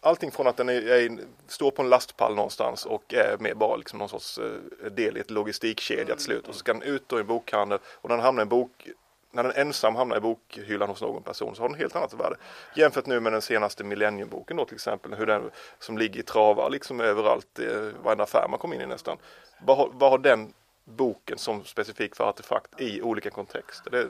[0.00, 3.76] Allting från att den är, är, står på en lastpall någonstans och är med bara
[3.76, 7.12] liksom någon sorts eh, del i ett logistikkedja till slut och så ska den ut
[7.12, 8.88] i en bokhandel och när den hamnar i en bok
[9.30, 12.36] när den ensam hamnar i bokhyllan hos någon person så har den helt annat värde.
[12.76, 16.70] Jämfört nu med den senaste Millenniumboken då till exempel, hur den som ligger i travar
[16.70, 19.18] liksom överallt, i varenda affär man kommer in i nästan.
[19.60, 20.52] Vad har, vad har den
[20.84, 23.90] boken som specifik för artefakt i olika kontexter?
[23.90, 24.08] Det, det,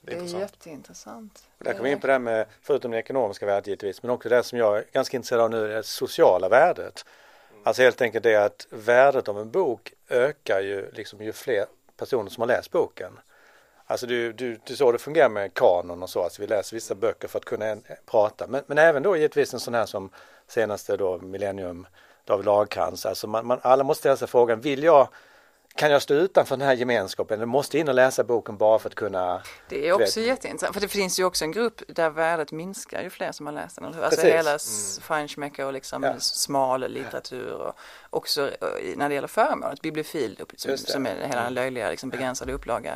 [0.00, 1.48] det är, det är jätteintressant.
[1.58, 4.28] Där kommer vi in på det här med, förutom det ekonomiska värdet givetvis, men också
[4.28, 7.04] det som jag är ganska intresserad av nu, det sociala värdet.
[7.64, 12.30] Alltså helt enkelt det att värdet av en bok ökar ju liksom ju fler personer
[12.30, 13.20] som har läst boken.
[13.90, 16.94] Alltså du, du, du så det fungerar med kanon och så, alltså vi läser vissa
[16.94, 18.46] böcker för att kunna en, prata.
[18.46, 20.10] Men, men även då givetvis en sån här som
[20.48, 21.86] senaste då Millennium,
[22.24, 23.06] David Lagercrantz.
[23.06, 25.08] Alltså man, man, alla måste ställa sig frågan, vill jag
[25.74, 28.88] kan jag stå utanför den här gemenskapen eller måste in och läsa boken bara för
[28.88, 30.28] att kunna Det är också vet.
[30.28, 33.52] jätteintressant för det finns ju också en grupp där värdet minskar ju fler som har
[33.52, 33.84] läst den.
[33.84, 34.24] Alltså Precis.
[34.24, 35.02] hela mm.
[35.02, 36.14] Feinschmecker och liksom ja.
[36.18, 37.74] smal litteratur och
[38.10, 42.52] också eh, när det gäller föremålet, bibliofil som, som är hela den löjliga liksom, begränsade
[42.52, 42.92] upplaga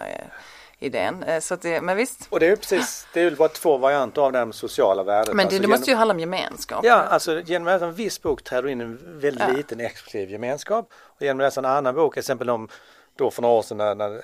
[0.78, 1.22] idén.
[1.22, 2.26] Eh, så det, men visst.
[2.30, 5.02] Och det är precis, det är ju bara två varianter av det här med sociala
[5.02, 5.34] värdet.
[5.34, 6.84] Men det, alltså, det måste ju handla om gemenskap.
[6.84, 9.56] Ja, alltså genom att läsa en viss bok träder in en väldigt ja.
[9.56, 10.92] liten exklusiv gemenskap.
[10.92, 12.68] Och genom att läsa en annan bok, exempel om
[13.16, 14.22] då för några år sedan när, när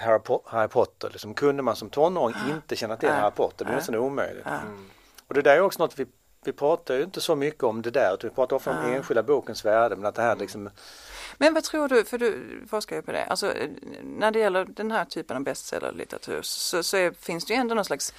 [0.49, 3.15] Harry, Potter, liksom, kunde man som tonåring inte känna till ja.
[3.15, 4.45] Harry Potter, det är nästan omöjligt.
[4.45, 4.61] Ja.
[4.61, 4.91] Mm.
[5.27, 6.07] Och det där är också något vi,
[6.45, 9.23] vi pratar ju inte så mycket om det där, utan vi pratar ofta om enskilda
[9.23, 10.71] bokens värde, men att det här liksom
[11.43, 13.71] men vad tror du, för du forskar ju på det, alltså eh,
[14.03, 17.75] när det gäller den här typen av bestsellerlitteratur så, så är, finns det ju ändå
[17.75, 18.15] någon slags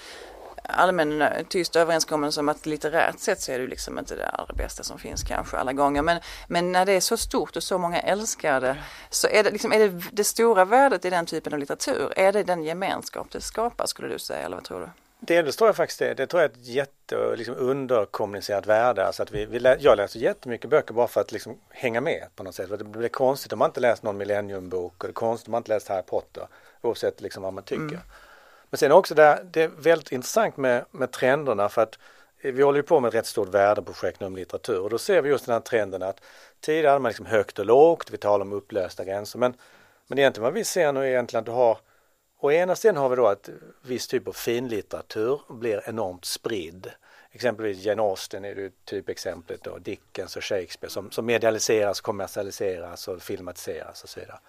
[0.64, 4.54] allmän eh, tyst överenskommelse om att litterärt sett så är det liksom inte det allra
[4.54, 6.02] bästa som finns kanske alla gånger.
[6.02, 8.78] Men, men när det är så stort och så många älskar det
[9.10, 12.32] så är det, liksom, är det det stora värdet i den typen av litteratur, är
[12.32, 14.90] det den gemenskap det skapar skulle du säga eller vad tror du?
[15.24, 16.14] Delvis tror jag faktiskt det.
[16.14, 19.06] Det tror jag är ett jätte liksom underkommunicerat värde.
[19.06, 22.28] Alltså att vi, vi lä jag läser jättemycket böcker bara för att liksom hänga med
[22.36, 22.70] på något sätt.
[22.70, 25.52] För det blir konstigt om man inte läst någon millenniumbok och det är konstigt om
[25.52, 26.48] man inte läst Harry Potter.
[26.82, 27.82] Oavsett liksom vad man tycker.
[27.82, 28.00] Mm.
[28.70, 32.00] Men sen också det, det är väldigt intressant med, med trenderna för att
[32.44, 35.22] vi håller ju på med ett rätt stort värdeprojekt nu om litteratur och då ser
[35.22, 36.22] vi just den här trenden att
[36.60, 39.54] tidigare hade man liksom högt och lågt, vi talar om upplösta gränser men,
[40.08, 41.78] men egentligen vad vi ser nu är egentligen att du har
[42.44, 43.50] Å ena sidan har vi då att
[43.82, 46.92] viss typ av finlitteratur blir enormt spridd.
[47.32, 53.22] Exempelvis Jane Austen är det typexemplet då, Dickens och Shakespeare som, som medialiseras, kommersialiseras och
[53.22, 54.40] filmatiseras och så vidare.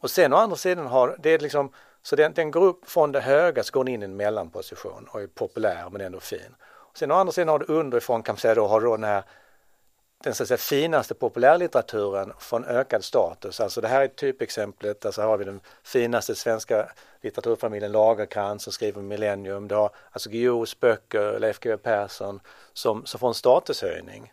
[0.00, 3.12] Och sen å andra sidan har det är liksom, så den, den går upp från
[3.12, 6.54] det höga så går den in i en mellanposition och är populär men ändå fin.
[6.64, 8.96] Och sen å andra sidan har du underifrån kan man säga då har du då
[8.96, 9.22] den här
[10.24, 13.60] den så att säga, finaste populärlitteraturen får en ökad status.
[13.60, 18.72] Alltså det här är typexemplet, alltså här har vi den finaste svenska litteraturfamiljen Lagercrantz som
[18.72, 19.68] skriver Millennium.
[19.68, 22.40] Du har alltså Guillous böcker, Leif GW Persson
[22.72, 24.32] som, som får en statushöjning.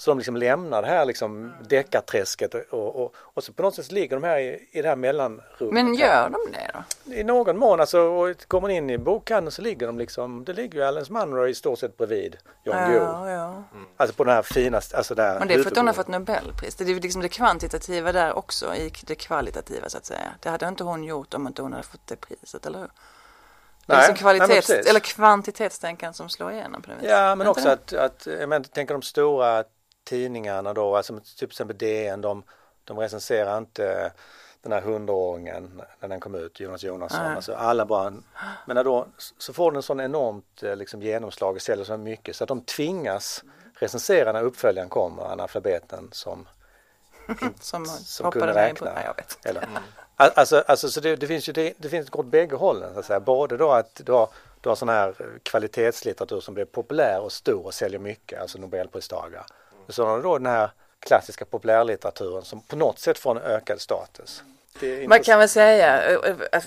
[0.00, 3.92] Så de liksom lämnar det här liksom deckarträsket och, och, och så på något sätt
[3.92, 5.74] ligger de här i, i det här mellanrummet.
[5.74, 7.14] Men gör de det då?
[7.14, 10.52] I någon mån alltså, och kommer man in i bokhandeln så ligger de liksom, det
[10.52, 13.28] ligger ju Alice Munro i stort sett bredvid Jan ja, Guillou.
[13.28, 13.46] Ja.
[13.46, 13.86] Mm.
[13.96, 15.38] Alltså på den här finaste, alltså där.
[15.38, 16.74] Men det är för att hon har fått Nobelpris.
[16.74, 20.32] Det är liksom det kvantitativa där också i det kvalitativa så att säga.
[20.40, 22.90] Det hade inte hon gjort om inte hon hade fått det priset, eller hur?
[23.86, 27.10] Nej, liksom kvalitets, nej, eller kvantitetstänkande som slår igenom på det viset.
[27.10, 29.64] Ja, men också att, att jag menar, tänker de stora
[30.04, 32.42] tidningarna då, alltså typ till exempel DN, de,
[32.84, 34.12] de recenserar inte
[34.62, 37.24] den här hundraåringen när den kom ut, Jonas Jonasson.
[37.24, 37.36] Nej.
[37.36, 38.12] Alltså alla bara,
[38.66, 39.06] men då
[39.38, 42.60] så får den sån enormt eh, liksom, genomslag och säljer så mycket så att de
[42.60, 46.48] tvingas recensera när uppföljaren kommer, analfabeten som
[47.60, 48.92] som, som kunde räkna.
[48.94, 49.46] Nej, jag vet.
[49.46, 49.82] Eller, mm.
[50.16, 53.06] Alltså, alltså så det, det, finns ju det, det finns åt bägge hållen så att
[53.06, 53.20] säga.
[53.20, 54.28] Både då att du har
[54.60, 59.44] du har sån här kvalitetslitteratur som blir populär och stor och säljer mycket, alltså nobelpristagare.
[59.90, 63.42] Och så har du då den här klassiska populärlitteraturen som på något sätt får en
[63.42, 64.42] ökad status.
[65.08, 66.18] Man kan väl säga,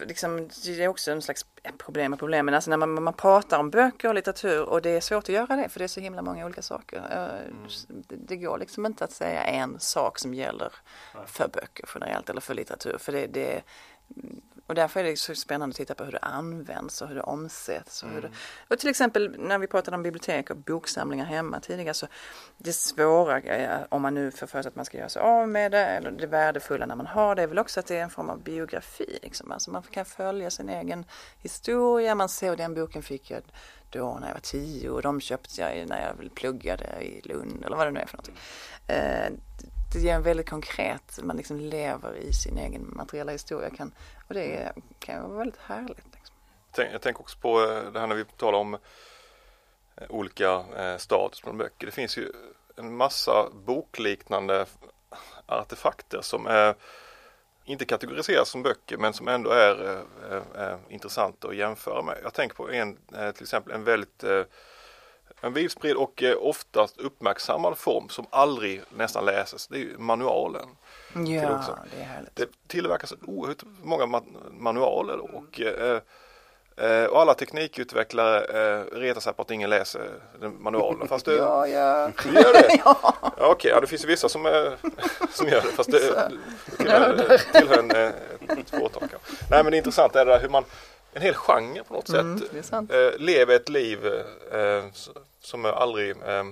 [0.06, 1.46] liksom, det är också en slags
[1.78, 5.02] problem med problemen, alltså när man, man pratar om böcker och litteratur och det är
[5.02, 6.98] svårt att göra det för det är så himla många olika saker.
[6.98, 7.68] Mm.
[7.88, 10.72] Det, det, går liksom inte att säga en sak som gäller
[11.26, 13.62] för böcker generellt eller för litteratur för det, det
[14.68, 17.22] och därför är det så spännande att titta på hur det används och hur det
[17.22, 18.04] omsätts.
[18.04, 18.40] Och, hur det, mm.
[18.68, 22.08] och till exempel när vi pratade om bibliotek och boksamlingar hemma tidigare så
[22.58, 23.42] det svåra
[23.90, 26.12] om man nu får för sig att man ska göra sig av med det eller
[26.12, 28.44] det värdefulla när man har det är väl också att det är en form av
[28.44, 29.20] biografi.
[29.22, 29.52] Liksom.
[29.52, 31.06] Alltså man kan följa sin egen
[31.38, 33.42] historia, man ser den boken fick jag
[33.90, 37.78] då när jag var tio och de köpte jag när jag pluggade i Lund eller
[37.78, 38.38] vad det nu är för någonting.
[39.94, 43.94] Det ger en väldigt konkret, man liksom lever i sin egen materiella historia kan,
[44.28, 46.06] och det kan vara väldigt härligt.
[46.14, 46.36] Liksom.
[46.92, 48.80] Jag tänker också på eh, det här när vi talar om eh,
[50.10, 51.86] olika eh, status på böcker.
[51.86, 52.32] Det finns ju
[52.76, 54.66] en massa bokliknande
[55.46, 56.76] artefakter som är
[57.66, 59.76] inte kategoriseras som böcker men som ändå är,
[60.30, 62.18] är, är intressanta att jämföra med.
[62.24, 62.98] Jag tänker på en
[63.34, 64.24] till exempel en väldigt
[65.44, 69.68] en vitt spridd och eh, oftast uppmärksammad form som aldrig nästan läses.
[69.68, 70.68] Det är manualen.
[71.14, 71.22] Ja,
[71.92, 72.36] det är härligt.
[72.36, 76.00] Det tillverkas oerhört många manualer och, eh,
[76.78, 78.40] eh, och alla teknikutvecklare
[78.84, 80.10] retar sig på att ingen läser
[80.60, 81.08] manualen.
[81.08, 82.12] Fast det, ja, ja.
[82.26, 82.68] Gör det?
[82.86, 82.98] ja.
[83.04, 84.44] ja Okej, okay, ja, det finns ju vissa som,
[85.34, 86.00] som gör det fast det
[86.78, 89.04] tillhör, tillhör en, ett fåtal
[89.50, 90.64] Nej men det intressanta är det där hur man
[91.14, 92.74] en hel genre på något mm, sätt.
[92.74, 94.06] Eh, lever ett liv
[94.52, 94.86] eh,
[95.42, 96.44] som är aldrig eh,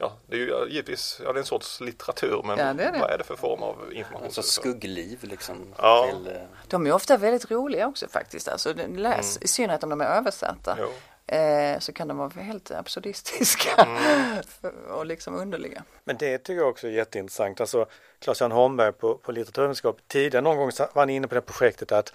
[0.00, 2.92] Ja, det är ju givetvis ja, det är en sorts litteratur men ja, det är
[2.92, 2.98] det.
[2.98, 4.24] vad är det för form av information?
[4.24, 5.74] Alltså skuggliv liksom.
[5.78, 6.08] Ja.
[6.10, 8.48] Till, eh, de är ofta väldigt roliga också faktiskt.
[8.48, 9.44] Alltså, läs, mm.
[9.44, 10.78] I synnerhet om de är översatta.
[11.26, 14.42] Eh, så kan de vara helt absurdistiska mm.
[14.88, 15.82] och liksom underliga.
[16.04, 17.60] Men det tycker jag också är jätteintressant.
[17.60, 17.86] Alltså
[18.20, 22.12] Claes-Jan Holmberg på, på litteraturvetenskap tidigare någon gång var han inne på det projektet att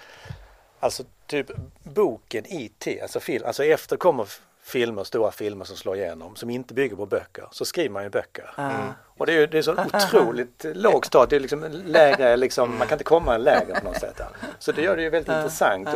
[0.84, 1.52] Alltså typ
[1.84, 4.28] boken IT, alltså film, alltså efter kommer
[4.64, 8.10] filmer, stora filmer som slår igenom som inte bygger på böcker så skriver man ju
[8.10, 8.50] böcker.
[8.58, 8.88] Mm.
[9.18, 12.88] Och det är, det är så otroligt låg stad, det är liksom lägre, liksom, man
[12.88, 14.22] kan inte komma lägre på något sätt.
[14.60, 15.90] Så det gör det ju väldigt intressant.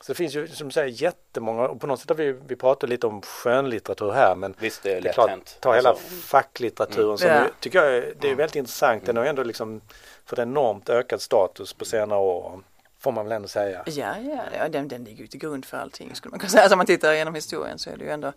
[0.00, 2.90] Så det finns ju som säger jättemånga och på något sätt har vi, vi pratat
[2.90, 5.56] lite om skönlitteratur här men Visst det är, det är klart, hänt.
[5.60, 7.18] ta hela alltså, facklitteraturen mm.
[7.18, 7.46] som ja.
[7.60, 8.36] tycker jag det är mm.
[8.36, 9.06] väldigt intressant.
[9.06, 9.80] Den har ändå liksom
[10.24, 12.60] fått enormt ökad status på senare år.
[13.04, 13.82] Får man väl ändå säga.
[13.86, 16.62] Ja, ja, ja den, den ligger ju till grund för allting skulle man kunna säga.
[16.62, 18.32] Alltså om man tittar genom historien så är det ju ändå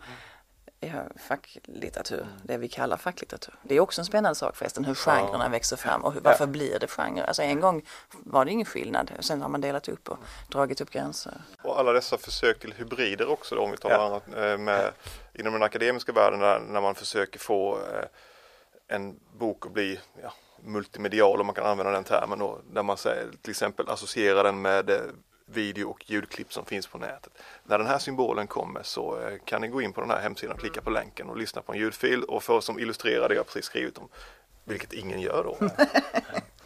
[0.79, 2.33] ja, facklitteratur, mm.
[2.43, 3.55] det vi kallar facklitteratur.
[3.63, 5.49] Det är också en spännande sak förresten, hur genrerna ja.
[5.49, 6.51] växer fram och hur, varför ja.
[6.51, 7.23] blir det genrer?
[7.23, 10.17] Alltså en gång var det ingen skillnad, sen har man delat upp och
[10.49, 11.41] dragit upp gränser.
[11.63, 14.05] Och alla dessa försök till hybrider också då, om vi tar ja.
[14.05, 14.91] annat, eh, med,
[15.33, 18.05] inom den akademiska världen när, när man försöker få eh,
[18.87, 22.97] en bok att bli ja, multimedial om man kan använda den termen då, där man
[22.97, 24.97] säger, till exempel associerar den med eh,
[25.45, 27.33] video och ljudklipp som finns på nätet.
[27.63, 30.53] När den här symbolen kommer så eh, kan ni gå in på den här hemsidan
[30.53, 33.45] och klicka på länken och lyssna på en ljudfil och få som illustrerar det jag
[33.45, 34.09] precis skrivit om,
[34.63, 35.57] vilket ingen gör då.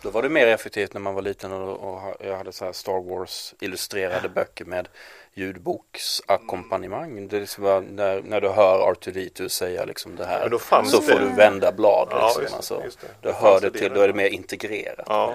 [0.02, 3.02] Då var det mer effektivt när man var liten och, jag hade så här Star
[3.10, 4.88] Wars illustrerade böcker med
[5.34, 7.28] ljudboksackompanjemang.
[7.28, 10.50] Det var när, när du hör R2D2 säga liksom det här
[10.84, 12.08] så får du vända blad.
[12.12, 12.44] Ja, liksom.
[12.44, 13.08] just, alltså, just det.
[13.22, 15.34] Du hör det till, då är det mer integrerat ja.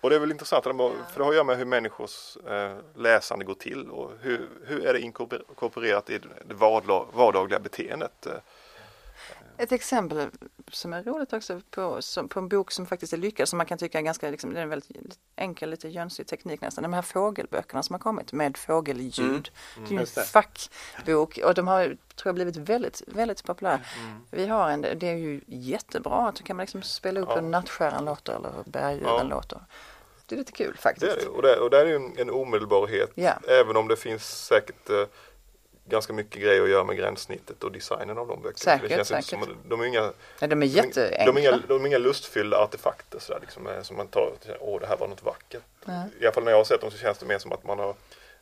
[0.00, 0.72] Och det är väl intressant, för
[1.16, 4.92] det har att göra med hur människors eh, läsande går till och hur, hur är
[4.92, 6.54] det inkorporerat i det
[7.12, 8.26] vardagliga beteendet.
[9.60, 10.28] Ett exempel
[10.70, 13.66] som är roligt också på, som, på en bok som faktiskt är lyckad som man
[13.66, 16.82] kan tycka är ganska, liksom, det är en väldigt enkel, lite jönsig teknik nästan.
[16.82, 19.18] De här fågelböckerna som har kommit med fågelljud.
[19.18, 19.30] Mm.
[19.30, 23.80] Mm, det är ju en fackbok och de har, tror jag, blivit väldigt, väldigt populära.
[23.98, 24.20] Mm.
[24.30, 27.34] Vi har en, det är ju jättebra, då kan man liksom spela upp ja.
[27.34, 29.22] hur nattskäran låter eller hur berguven ja.
[29.22, 29.60] låter.
[30.26, 31.06] Det är lite kul faktiskt.
[31.16, 33.10] Det är det, och det, och det är ju en, en omedelbarhet.
[33.14, 33.32] Ja.
[33.48, 35.04] Även om det finns säkert eh,
[35.90, 38.78] ganska mycket grejer att göra med gränssnittet och designen av de böckerna.
[38.78, 39.24] Säkert, säkert.
[39.24, 41.24] Som, de är inga, Nej, de är jätteenkla.
[41.26, 44.80] De är inga, de är inga lustfyllda artefakter sådär, liksom, eh, som man tar åh
[44.80, 45.62] det här var något vackert.
[45.86, 46.08] Mm.
[46.20, 47.78] I alla fall när jag har sett dem så känns det mer som att man
[47.78, 47.94] har,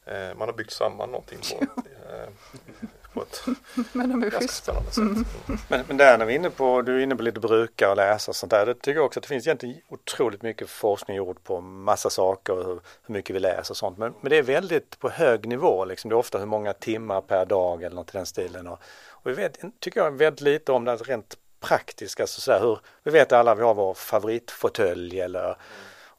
[0.05, 1.65] eh, man har byggt samman någonting på,
[2.13, 2.29] eh,
[3.19, 3.57] på ett
[3.93, 4.99] men de är ganska spännande sätt.
[4.99, 5.25] Mm.
[5.69, 7.97] Men, men där när vi är inne på, du är inne på lite bruka och
[7.97, 8.67] läsa och sånt där.
[8.67, 12.53] Det tycker jag också att det finns egentligen otroligt mycket forskning gjord på massa saker
[12.53, 13.99] och hur, hur mycket vi läser och sånt.
[13.99, 16.09] Men, men det är väldigt på hög nivå liksom.
[16.09, 18.67] Det är ofta hur många timmar per dag eller något i den stilen.
[18.67, 22.27] Och, och vi vet, tycker jag väldigt lite om det rent praktiska.
[22.27, 25.57] Så, så hur, vi vet alla vi har vår favoritfåtölj eller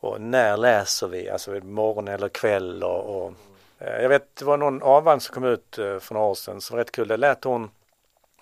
[0.01, 3.33] och när läser vi, alltså morgon eller kväll och, och
[3.79, 6.77] jag vet det var någon avhandling som kom ut eh, för några år sedan som
[6.77, 7.07] var rätt kul.
[7.07, 7.71] Det lät hon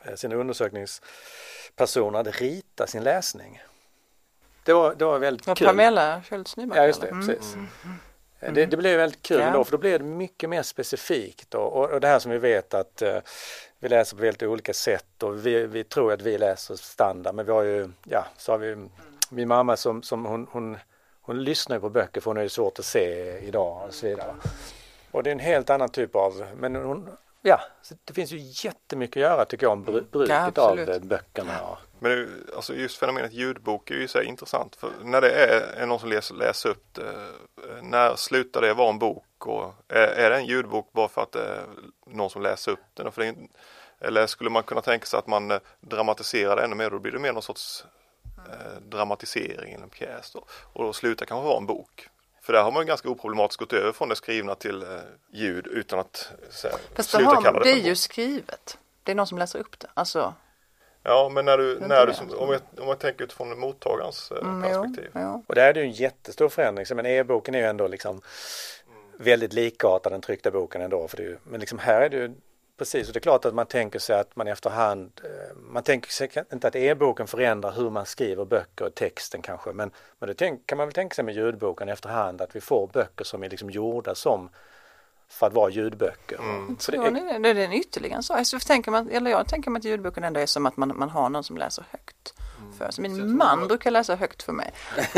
[0.05, 3.61] eh, sina undersökningspersoner att rita sin läsning.
[4.63, 5.67] Det var, det var väldigt Ja, kul.
[5.67, 6.55] Pamela Schultz.
[6.75, 7.21] Ja, just det, eller?
[7.21, 7.55] precis.
[7.55, 7.67] Mm.
[8.53, 9.51] Det, det blev väldigt kul Ja.
[9.51, 12.37] då, för då blev det mycket mer specifikt och, och, och det här som vi
[12.37, 13.17] vet att eh,
[13.79, 17.45] vi läser på väldigt olika sätt och vi, vi tror att vi läser standard men
[17.45, 18.87] vi har ju, ja, så har vi
[19.29, 20.77] min mamma som, som hon, hon,
[21.21, 24.35] hon lyssnar på böcker för hon är ju svårt att se idag och så vidare.
[25.11, 27.09] Och det är en helt annan typ av, men hon,
[27.41, 27.61] ja,
[28.05, 30.89] det finns ju jättemycket att göra tycker jag om bru, bruket av absolut.
[30.89, 31.61] eh, böckerna.
[31.61, 34.75] Och, Men det, alltså just fenomenet ljudbok är ju så här intressant.
[34.75, 38.73] För när det är, är någon som läser, läser upp det, eh, när slutar det
[38.73, 39.47] vara en bok?
[39.47, 41.63] Och är, är det en ljudbok bara för att det är
[42.05, 43.11] någon som läser upp den?
[43.11, 43.35] För det är,
[43.99, 46.89] eller skulle man kunna tänka sig att man eh, dramatiserar det ännu mer?
[46.89, 47.85] Då blir det mer någon sorts
[48.37, 50.31] eh, dramatisering eller en pjäs.
[50.31, 50.45] Då.
[50.73, 52.09] Och då slutar kanske vara en bok.
[52.47, 54.89] För där har man ju ganska oproblematiskt gått över från det skrivna till eh,
[55.31, 58.77] ljud utan att så här, Fast det, sluta har, kalla det det är ju skrivet.
[59.03, 59.87] Det är någon som läser upp det.
[59.93, 60.33] Alltså,
[61.03, 64.37] Ja, men när du, när du som, om, jag, om jag tänker utifrån mottagarens eh,
[64.37, 65.11] mm, jo, perspektiv.
[65.15, 65.43] jo.
[65.47, 66.85] och där är det ju en jättestor förändring.
[66.95, 68.21] Men e-boken är ju ändå liksom
[69.17, 71.07] väldigt likartad den tryckta boken ändå.
[71.07, 72.33] För det är ju, men liksom här är det ju
[72.77, 76.11] precis, och det är klart att man tänker sig att man efterhand, eh, man tänker
[76.11, 80.33] sig inte att e-boken förändrar hur man skriver böcker och texten kanske, men, men det
[80.33, 83.49] tänk, kan man väl tänka sig med ljudboken efterhand att vi får böcker som är
[83.49, 84.49] liksom gjorda som
[85.29, 86.39] för att vara ljudböcker.
[86.79, 87.53] Så det är, ni det?
[87.53, 88.45] Det är en ytterligare.
[88.45, 91.09] Så tänker man, eller jag tänker mig att ljudboken ändå är som att man, man
[91.09, 92.33] har någon som läser högt.
[92.77, 92.91] För.
[92.91, 94.73] Så min man brukar läsa högt för mig.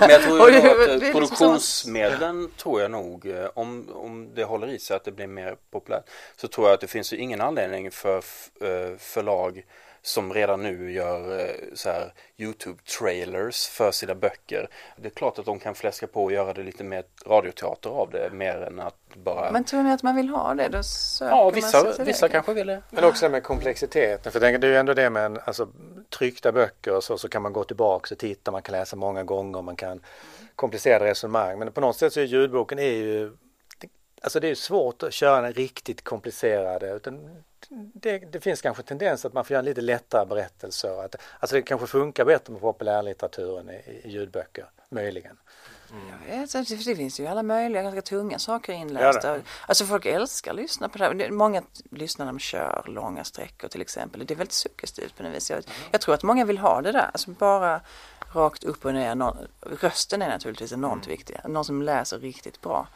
[0.00, 4.44] Men jag tror ju att eh, liksom produktionsmedlen tror jag nog, eh, om, om det
[4.44, 6.04] håller i sig att det blir mer populärt,
[6.36, 9.64] så tror jag att det finns ju ingen anledning för eh, förlag
[10.02, 14.68] som redan nu gör eh, så här YouTube-trailers för sina böcker.
[14.96, 18.10] Det är klart att de kan fläska på och göra det lite mer radioteater av
[18.10, 19.52] det, mer än att bara...
[19.52, 20.68] Men tror ni att man vill ha det?
[20.68, 22.32] Då söker ja, man vissa, vissa det.
[22.32, 22.82] kanske vill det.
[22.90, 24.32] Men också det med komplexiteten.
[24.32, 25.68] För det är ju ändå det med en, alltså,
[26.18, 29.24] tryckta böcker och så, så kan man gå tillbaka och titta, man kan läsa många
[29.24, 30.00] gånger, man kan
[30.56, 31.58] komplicerade resonemang.
[31.58, 33.36] Men på något sätt så är ljudboken är ju,
[34.22, 36.90] alltså det är svårt att köra den riktigt komplicerade.
[36.90, 37.42] Utan
[37.94, 41.04] det, det finns kanske tendens att man får göra lite lättare berättelser.
[41.04, 45.38] Att, alltså det kanske funkar bättre med populärlitteraturen i, i ljudböcker, möjligen.
[46.28, 49.36] Jag vet, för det finns ju alla möjliga ganska tunga saker inlästa.
[49.36, 49.42] Ja.
[49.66, 51.30] Alltså folk älskar att lyssna på det här.
[51.30, 54.26] Många lyssnar när de kör långa sträckor till exempel.
[54.26, 55.50] Det är väldigt suggestivt på något vis.
[55.50, 57.10] Jag, jag tror att många vill ha det där.
[57.12, 57.80] Alltså bara
[58.32, 59.14] rakt upp och ner.
[59.14, 61.36] Någon, rösten är naturligtvis enormt viktig.
[61.48, 62.88] Någon som läser riktigt bra.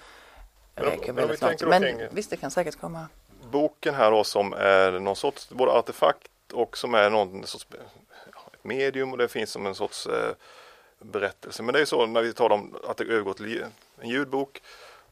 [0.74, 1.60] Räcker väldigt vi långt.
[1.66, 3.08] Men kring- visst, det kan säkert komma
[3.46, 7.66] boken här då som är någon sorts både artefakt och som är någon sorts
[8.62, 10.34] medium och det finns som en sorts eh,
[10.98, 11.62] berättelse.
[11.62, 13.64] Men det är så när vi talar om att det övergår till
[14.00, 14.62] en ljudbok.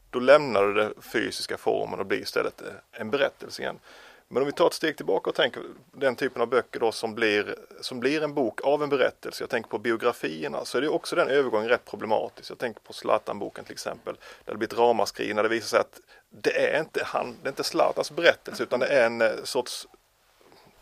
[0.09, 3.79] Då lämnar du den fysiska formen och blir istället eh, en berättelse igen.
[4.27, 7.15] Men om vi tar ett steg tillbaka och tänker den typen av böcker då som
[7.15, 9.43] blir, som blir en bok av en berättelse.
[9.43, 12.51] Jag tänker på biografierna så är det också den övergången rätt problematisk.
[12.51, 14.15] Jag tänker på Zlatan-boken till exempel.
[14.45, 15.99] Där det blir ett ramaskri när det visar sig att
[16.41, 19.87] det är inte, han, det är inte Zlatans berättelse utan det är en eh, sorts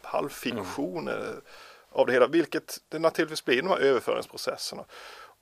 [0.02, 1.16] halvfiktion eh,
[1.92, 2.28] av det hela.
[2.28, 4.84] Vilket det naturligtvis blir de här överföringsprocesserna.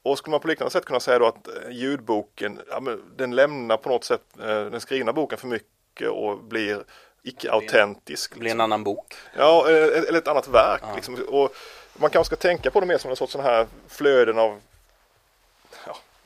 [0.04, 2.82] Och skulle man på liknande sätt kunna säga då att eh, ljudboken, ja,
[3.16, 6.84] den lämnar på något sätt den skrivna boken för mycket och blir
[7.24, 8.34] icke-autentisk.
[8.34, 8.60] Blir liksom.
[8.60, 9.16] en annan bok.
[9.38, 10.82] Ja, eller ett annat verk.
[10.84, 10.96] Ja.
[10.96, 11.26] Liksom.
[11.28, 11.56] Och
[11.94, 14.62] man kanske ska tänka på det mer som en sorts sån här flöden av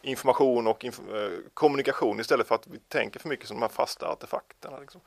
[0.05, 3.69] information och inf- eh, kommunikation istället för att vi tänker för mycket som de här
[3.69, 4.79] fasta artefakterna.
[4.79, 5.01] Liksom.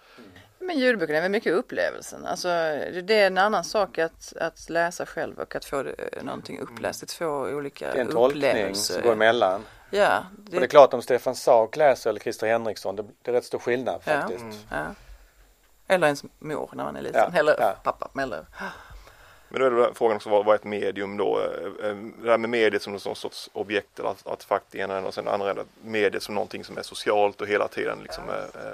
[0.59, 2.27] Men ljudboken är väl mycket upplevelsen.
[2.27, 5.93] Alltså, det det är en annan sak att, att läsa själv och att få det,
[6.13, 7.01] eh, någonting uppläst.
[7.01, 8.95] Det är två olika Det är en tolkning upplevelser.
[8.95, 9.65] som går emellan.
[9.91, 13.33] Ja, Och det är klart om Stefan Sauk läser eller Christer Henriksson, det, det är
[13.33, 14.13] rätt stor skillnad Ja.
[14.21, 14.45] faktiskt.
[14.71, 14.85] Ja.
[15.91, 17.31] Eller ens mor när man är liten.
[17.33, 17.75] Ja, Eller ja.
[17.83, 18.23] pappa.
[18.23, 18.47] Eller,
[19.51, 21.39] Men då är det frågan också vad, är ett medium då?
[21.41, 24.95] Eh, eh, Det här med mediet som någon sorts objekt eller art- artefakt i ena
[24.95, 28.29] änden och sen andra änden mediet som någonting som är socialt och hela tiden liksom
[28.29, 28.73] eh, eh,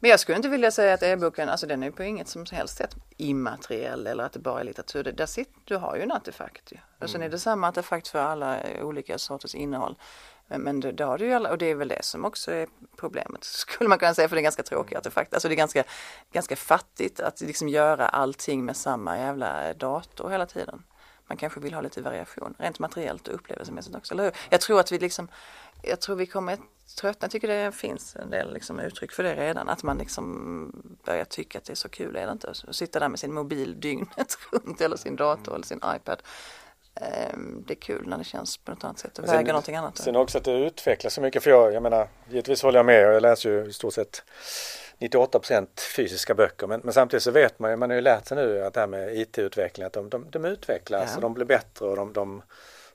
[0.00, 2.76] Men jag skulle inte vilja säga att e-boken, alltså den är på inget som helst
[2.76, 5.02] sätt immateriell eller att det bara är litteratur.
[5.04, 6.76] Det- Där sitter, du har ju en artefakt ju.
[7.00, 9.94] Och sen är det samma artefakt för alla olika sorters innehåll.
[10.48, 12.52] Eh, men, det, det har du ju alla, och det är väl det som också
[12.52, 14.98] är problemet skulle man kunna säga för det är ganska tråkigt.
[14.98, 15.34] artefakt.
[15.34, 15.84] Alltså det är ganska,
[16.32, 20.82] ganska fattigt att liksom göra allting med samma jävla dator hela tiden.
[21.26, 24.32] Man kanske vill ha lite variation, rent materiellt och upplevelsemässigt också, eller hur?
[24.50, 25.28] Jag tror att vi liksom,
[25.82, 26.58] jag tror vi kommer
[27.00, 30.72] tröttna, jag tycker det finns en del liksom uttryck för det redan, att man liksom
[31.04, 32.50] börjar tycka att det är så kul, är det inte?
[32.50, 36.22] Att sitta där med sin mobil dygnet runt eller sin dator eller sin iPad.
[37.00, 39.76] Ehm, det är kul när det känns på något annat sätt och sen- väga någonting
[39.76, 39.98] annat.
[39.98, 43.08] Sen också att det utvecklas så mycket för jag, jag menar, givetvis håller jag med
[43.08, 44.22] och jag läser ju i stort sett
[44.98, 45.66] 98%
[45.96, 48.64] fysiska böcker men, men samtidigt så vet man ju, man har ju lärt sig nu
[48.64, 51.16] att det här med IT-utveckling att de, de, de utvecklas Ja.
[51.16, 52.42] och de blir bättre och de, de,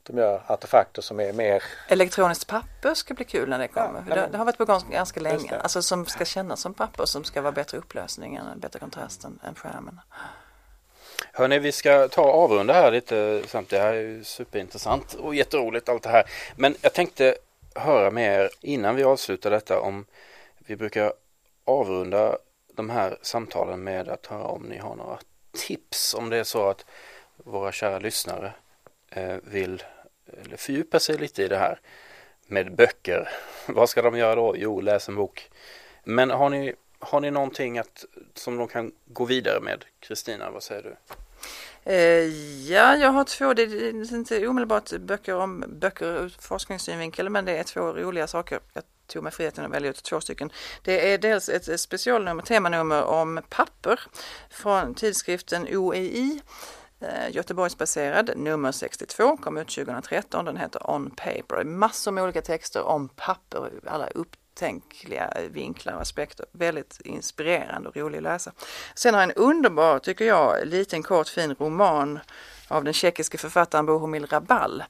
[0.04, 4.04] de gör artefakter som är mer Elektroniskt papper ska bli kul när det kommer.
[4.08, 5.56] nej, det, det har varit på gång ganska länge.
[5.62, 9.40] Alltså som ska kännas som papper som ska vara bättre upplösning, än- bättre kontrast än,
[9.48, 10.00] än skärmen.
[11.34, 13.70] Hörni, vi ska ta och avrunda här lite samt.
[13.70, 16.24] Det här är ju superintressant och jätteroligt allt det här.
[16.56, 17.36] Men jag tänkte
[17.76, 20.06] höra med er innan vi avslutar detta om
[20.58, 21.14] vi brukar
[21.66, 22.38] avrunda
[22.74, 25.20] de här samtalen med att höra om ni har några
[25.52, 26.86] tips om det är så att
[27.38, 28.54] våra kära lyssnare
[29.10, 29.84] eh, vill
[30.44, 31.80] eller fördjupa sig lite i det här
[32.48, 33.30] med böcker.
[33.68, 34.56] Vad ska de göra då?
[34.58, 35.50] Jo, läs en bok.
[36.04, 39.86] Men har ni, har ni någonting att, som de kan gå vidare med?
[40.00, 40.96] Kristina, vad säger du?
[41.84, 42.26] Eh,
[42.72, 47.58] ja, jag har två, det är inte omedelbart böcker om böcker ur forskningssynvinkel men det
[47.58, 48.60] är två roliga saker.
[48.74, 50.52] Jag tog mig friheten att välja ut två stycken.
[50.84, 54.00] Det är dels ett specialnummer, temanummer om papper
[54.50, 56.42] från tidskriften OEI.
[57.02, 60.46] Eh, Göteborgsbaserad, nummer 62, kom ut 2013.
[60.46, 61.64] Den heter On Paper.
[61.64, 64.10] Massor med olika texter om papper, alla
[64.60, 66.46] upptänkliga vinklar och aspekter.
[66.52, 68.52] Väldigt inspirerande och rolig att läsa.
[68.96, 72.20] Sen har jag en underbar, tycker jag, liten kort fin roman
[72.68, 74.84] av den tjeckiske författaren Bohumil Rabal.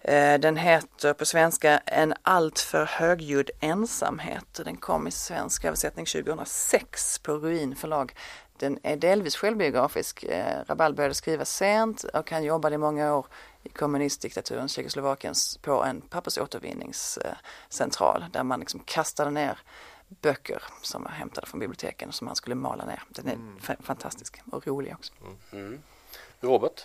[0.00, 4.60] Eh, den heter på svenska En alltför högljudd ensamhet.
[4.64, 8.12] Den kom i svensk översättning 2006 på Ruin förlag.
[8.58, 10.24] Den är delvis självbiografisk.
[10.24, 13.26] Eh, Rabal började skriva sent och han jobbade i många år
[13.62, 19.58] i kommunistdiktaturen Tjeckoslovakiens på en pappersåtervinningscentral där man liksom kastade ner
[20.08, 23.02] böcker som var hämtade från biblioteken och som han skulle mala ner.
[23.08, 25.12] Den är fa- fantastisk och rolig också.
[25.52, 25.82] Mm.
[26.40, 26.84] Robert?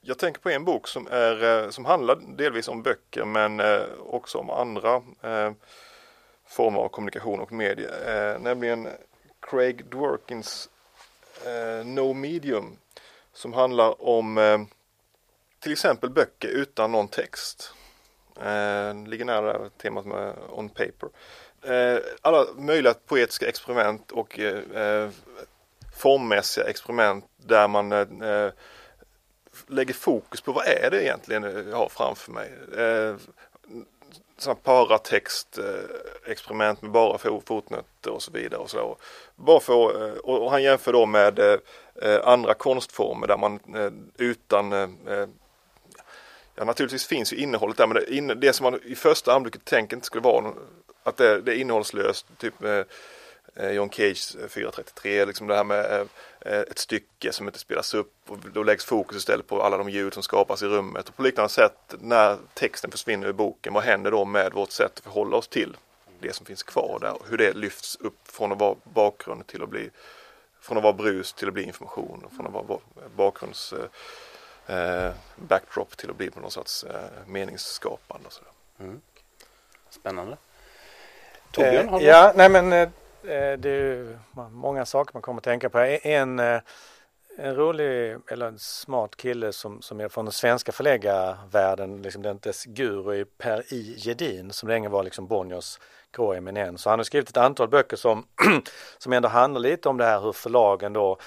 [0.00, 3.82] Jag tänker på en bok som, är, eh, som handlar delvis om böcker men eh,
[4.06, 5.52] också om andra eh,
[6.46, 7.90] former av kommunikation och media.
[7.90, 8.88] Eh, nämligen
[9.40, 10.68] Craig Dworkins
[11.44, 12.76] eh, No Medium
[13.32, 14.58] som handlar om eh,
[15.64, 17.72] till exempel böcker utan någon text.
[18.36, 21.08] Eh, ligger nära det temat med On Paper.
[21.62, 25.10] Eh, alla möjliga poetiska experiment och eh, eh
[25.96, 28.52] formmässiga experiment där man eh, eh,
[29.66, 32.52] lägger fokus på vad är det egentligen jag har framför mig.
[32.78, 33.16] Eh,
[34.38, 38.96] sådana paratext eh, experiment med bara fotnötter och så vidare och så.
[39.36, 41.58] Bara för, eh, och han jämför då med eh,
[42.24, 44.88] andra konstformer där man eh, utan eh,
[46.54, 49.64] Ja naturligtvis finns ju innehållet där men det, in, det som man i första anblicket
[49.64, 50.52] tänker inte skulle vara
[51.02, 52.26] att det, det är innehållslöst.
[52.38, 52.82] Typ eh,
[53.56, 56.06] eh John Cage 433, eh, liksom det här med eh,
[56.40, 59.88] eh, ett stycke som inte spelas upp och då läggs fokus istället på alla de
[59.88, 61.08] ljud som skapas i rummet.
[61.08, 64.92] Och på liknande sätt när texten försvinner ur boken, vad händer då med vårt sätt
[64.94, 65.76] att förhålla oss till
[66.20, 67.16] det som finns kvar där?
[67.28, 69.90] Hur det lyfts upp från att vara bakgrund till att bli
[70.60, 72.80] från att vara brus till att bli information och från att vara
[73.16, 73.84] bakgrunds eh,
[74.66, 76.94] eh, backdrop till att bli på någon sorts eh,
[77.26, 78.50] meningsskapande och sådär.
[78.80, 79.00] Mm.
[79.90, 80.36] Spännande.
[81.50, 84.18] Torbjörn, har Eh, du ja, nej men eh, eh, det är ju
[84.50, 85.78] många saker man kommer att tänka på.
[85.78, 86.60] En, eh,
[87.38, 92.38] en rolig eller en smart kille som, som är från den svenska förläggarvärlden, liksom den
[92.38, 93.94] dess guru är Per I.
[93.98, 95.78] Gedin som länge var liksom Bonniers
[96.12, 96.82] grå eminens.
[96.82, 98.26] Så han har skrivit ett antal böcker som,
[98.98, 101.18] som ändå handlar lite om det här hur förlagen då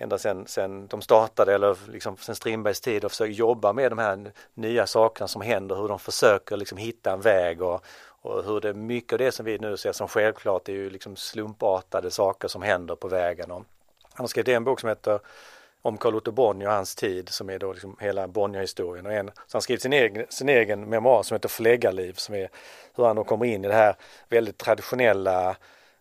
[0.00, 3.98] ända sen, sen de startade eller liksom sen Strindbergs tid och försöker jobba med de
[3.98, 7.84] här nya sakerna som händer, hur de försöker liksom hitta en väg och,
[8.22, 11.16] och hur det mycket av det som vi nu ser som självklart är ju liksom
[11.16, 13.50] slumpartade saker som händer på vägen.
[13.50, 13.64] Och
[14.12, 15.20] han har skrivit en bok som heter
[15.82, 19.30] om Carl Otto Bonnier och hans tid som är då liksom hela Bonnier-historien och en,
[19.46, 22.48] så han skrivit sin egen, sin egen memoar som heter Förläggarliv som är
[22.96, 23.96] hur han då kommer in i det här
[24.28, 25.56] väldigt traditionella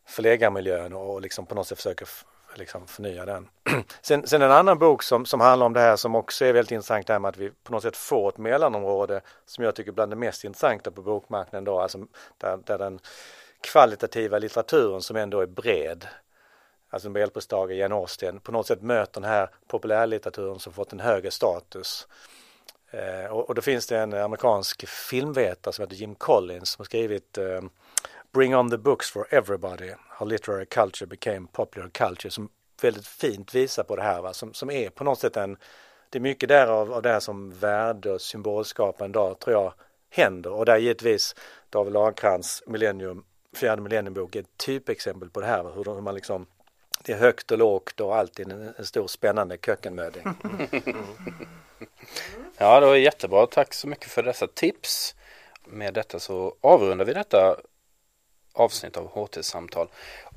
[0.06, 2.08] förläggarmiljön och liksom på något sätt försöker
[2.56, 3.50] liksom förnya den.
[4.02, 6.72] sen, sen en annan bok som, som handlar om det här som också är väldigt
[6.72, 9.92] intressant det här med att vi på något sätt får ett mellanområde som jag tycker
[9.92, 12.06] är bland det mest intressanta på bokmarknaden då, alltså
[12.38, 13.00] där, där den
[13.62, 16.08] kvalitativa litteraturen som ändå är bred
[16.90, 21.32] alltså Nobelpristagare Jane Austen på något sätt möter den här populärlitteraturen som fått en högre
[21.32, 22.08] status.
[22.92, 26.86] Eh, och, och då finns det en amerikansk filmvetare som heter Jim Collins som har
[26.86, 27.62] skrivit eh,
[28.32, 32.50] Bring on the books for everybody, how literary culture became popular culture som
[32.82, 34.34] väldigt fint visar på det här va?
[34.34, 35.58] Som, som är på något sätt en
[36.10, 39.74] det är mycket därav av det här som värde och symbolskapande idag tror jag
[40.10, 41.36] händer och där givetvis
[41.70, 43.24] David Lagercrantz Millennium,
[43.56, 45.72] fjärde millenniumbok är ett typexempel på det här va?
[45.76, 46.46] hur, hur man liksom
[47.04, 50.24] det är högt och lågt och alltid en, en stor spännande kökkenmödding.
[52.58, 53.48] Ja, det var jättebra.
[53.48, 55.16] Tack så mycket för dessa tips.
[55.66, 57.56] Med detta så avrundar vi detta
[58.60, 59.88] avsnitt av HT-samtal.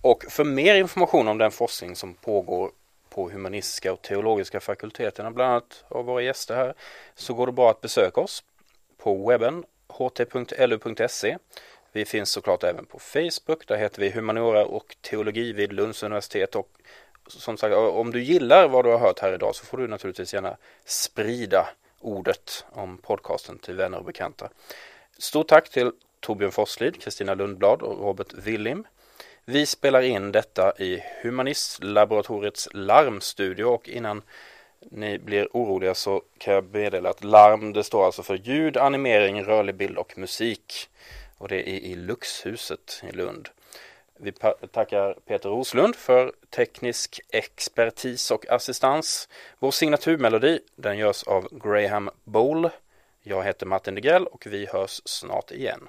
[0.00, 2.70] Och för mer information om den forskning som pågår
[3.08, 6.74] på humanistiska och teologiska fakulteterna, bland annat av våra gäster här,
[7.14, 8.44] så går det bra att besöka oss
[8.98, 11.38] på webben ht.lu.se.
[11.92, 16.54] Vi finns såklart även på Facebook, där heter vi Humaniora och teologi vid Lunds universitet
[16.54, 16.68] och
[17.26, 20.34] som sagt, om du gillar vad du har hört här idag så får du naturligtvis
[20.34, 21.68] gärna sprida
[22.00, 24.48] ordet om podcasten till vänner och bekanta.
[25.18, 25.92] Stort tack till
[26.22, 28.84] Torbjörn Forslid, Kristina Lundblad och Robert Willim.
[29.44, 34.22] Vi spelar in detta i Humanistlaboratoriets larmstudio och innan
[34.90, 39.44] ni blir oroliga så kan jag meddela att larm det står alltså för ljud, animering,
[39.44, 40.88] rörlig bild och musik.
[41.38, 43.48] Och det är i Luxhuset i Lund.
[44.18, 44.32] Vi
[44.72, 49.28] tackar Peter Roslund för teknisk expertis och assistans.
[49.58, 52.70] Vår signaturmelodi den görs av Graham Bowl.
[53.22, 55.88] Jag heter Martin Degrell och vi hörs snart igen.